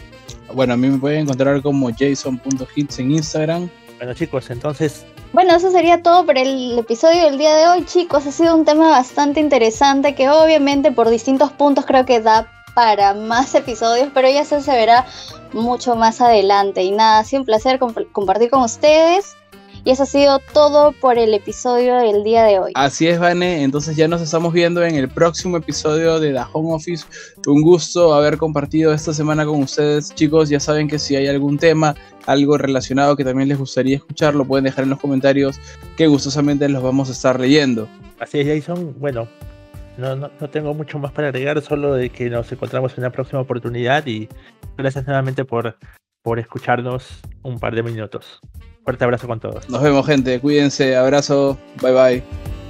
Bueno, 0.53 0.75
a 0.75 0.77
mí 0.77 0.89
me 0.89 0.99
pueden 0.99 1.21
encontrar 1.21 1.63
como 1.63 1.89
jason.hits 1.91 2.99
en 2.99 3.11
Instagram. 3.11 3.71
Bueno 3.97 4.13
chicos, 4.13 4.51
entonces... 4.51 5.07
Bueno, 5.33 5.55
eso 5.57 5.71
sería 5.71 6.03
todo 6.03 6.25
por 6.25 6.37
el 6.37 6.79
episodio 6.79 7.25
del 7.25 7.39
día 7.39 7.55
de 7.57 7.69
hoy, 7.69 7.85
chicos. 7.87 8.27
Ha 8.27 8.33
sido 8.33 8.55
un 8.55 8.67
tema 8.67 8.91
bastante 8.91 9.41
interesante 9.41 10.15
que 10.15 10.29
obviamente 10.29 10.93
por 10.93 11.09
distintos 11.09 11.53
puntos 11.53 11.87
creo 11.87 12.05
que 12.05 12.21
da 12.21 12.51
para 12.75 13.15
más 13.15 13.55
episodios, 13.55 14.11
pero 14.13 14.29
ya 14.29 14.45
se, 14.45 14.61
se 14.61 14.73
verá 14.73 15.07
mucho 15.53 15.97
más 15.97 16.21
adelante. 16.21 16.83
Y 16.83 16.93
nada, 16.93 17.21
ha 17.21 17.25
sido 17.25 17.43
un 17.43 17.47
placer 17.47 17.79
comp 17.79 17.99
compartir 18.13 18.51
con 18.51 18.63
ustedes. 18.63 19.37
Y 19.87 19.91
eso 19.91 20.03
ha 20.03 20.07
sido 20.07 20.41
todo 20.53 20.91
por 20.91 21.17
el 21.17 21.33
episodio 21.33 21.95
del 21.99 22.25
día 22.25 22.43
de 22.43 22.59
hoy. 22.59 22.73
Así 22.75 23.07
es, 23.07 23.21
Vane. 23.21 23.63
Entonces 23.63 23.95
ya 23.97 24.09
nos 24.09 24.21
estamos 24.21 24.53
viendo 24.53 24.83
en 24.83 24.97
el 24.97 25.09
próximo 25.09 25.59
episodio 25.59 26.19
de 26.19 26.33
The 26.33 26.41
Home 26.53 26.75
Office. 26.75 27.05
Un 27.47 27.63
gusto 27.63 28.13
haber 28.13 28.37
compartido 28.37 28.93
esta 28.93 29.15
semana 29.15 29.47
con 29.47 29.63
ustedes, 29.63 30.13
chicos. 30.13 30.49
Ya 30.49 30.59
saben 30.59 30.89
que 30.89 30.99
si 30.99 31.15
hay 31.15 31.29
algún 31.29 31.57
tema, 31.57 31.95
algo 32.27 32.59
relacionado 32.59 33.15
que 33.15 33.25
también 33.25 33.49
les 33.49 33.59
gustaría 33.59 33.99
escuchar, 33.99 34.35
lo 34.35 34.45
pueden 34.45 34.65
dejar 34.65 34.83
en 34.83 34.91
los 34.91 34.99
comentarios, 34.99 35.61
que 35.97 36.09
gustosamente 36.09 36.69
los 36.69 36.83
vamos 36.83 37.09
a 37.09 37.13
estar 37.13 37.39
leyendo. 37.39 37.87
Así 38.19 38.41
es, 38.41 38.67
Jason. 38.67 38.93
Bueno, 38.99 39.29
no, 39.97 40.17
no, 40.17 40.51
tengo 40.51 40.75
mucho 40.75 40.99
más 40.99 41.13
para 41.13 41.29
agregar, 41.29 41.61
solo 41.63 41.95
de 41.95 42.11
que 42.11 42.29
nos 42.31 42.51
encontramos 42.53 42.93
en 42.95 43.05
una 43.05 43.11
próxima 43.11 43.41
oportunidad 43.41 44.07
y 44.07 44.29
gracias 44.77 45.07
nuevamente 45.07 45.45
por, 45.45 45.77
por 46.23 46.39
escucharnos 46.39 47.21
un 47.43 47.59
par 47.59 47.75
de 47.75 47.83
minutos. 47.83 48.41
Fuerte 48.85 49.05
abrazo 49.05 49.27
con 49.27 49.41
todos. 49.41 49.69
Nos 49.69 49.83
vemos 49.83 50.07
gente, 50.07 50.39
cuídense, 50.41 50.97
abrazo, 50.97 51.59
bye 51.83 51.93
bye. 51.93 52.66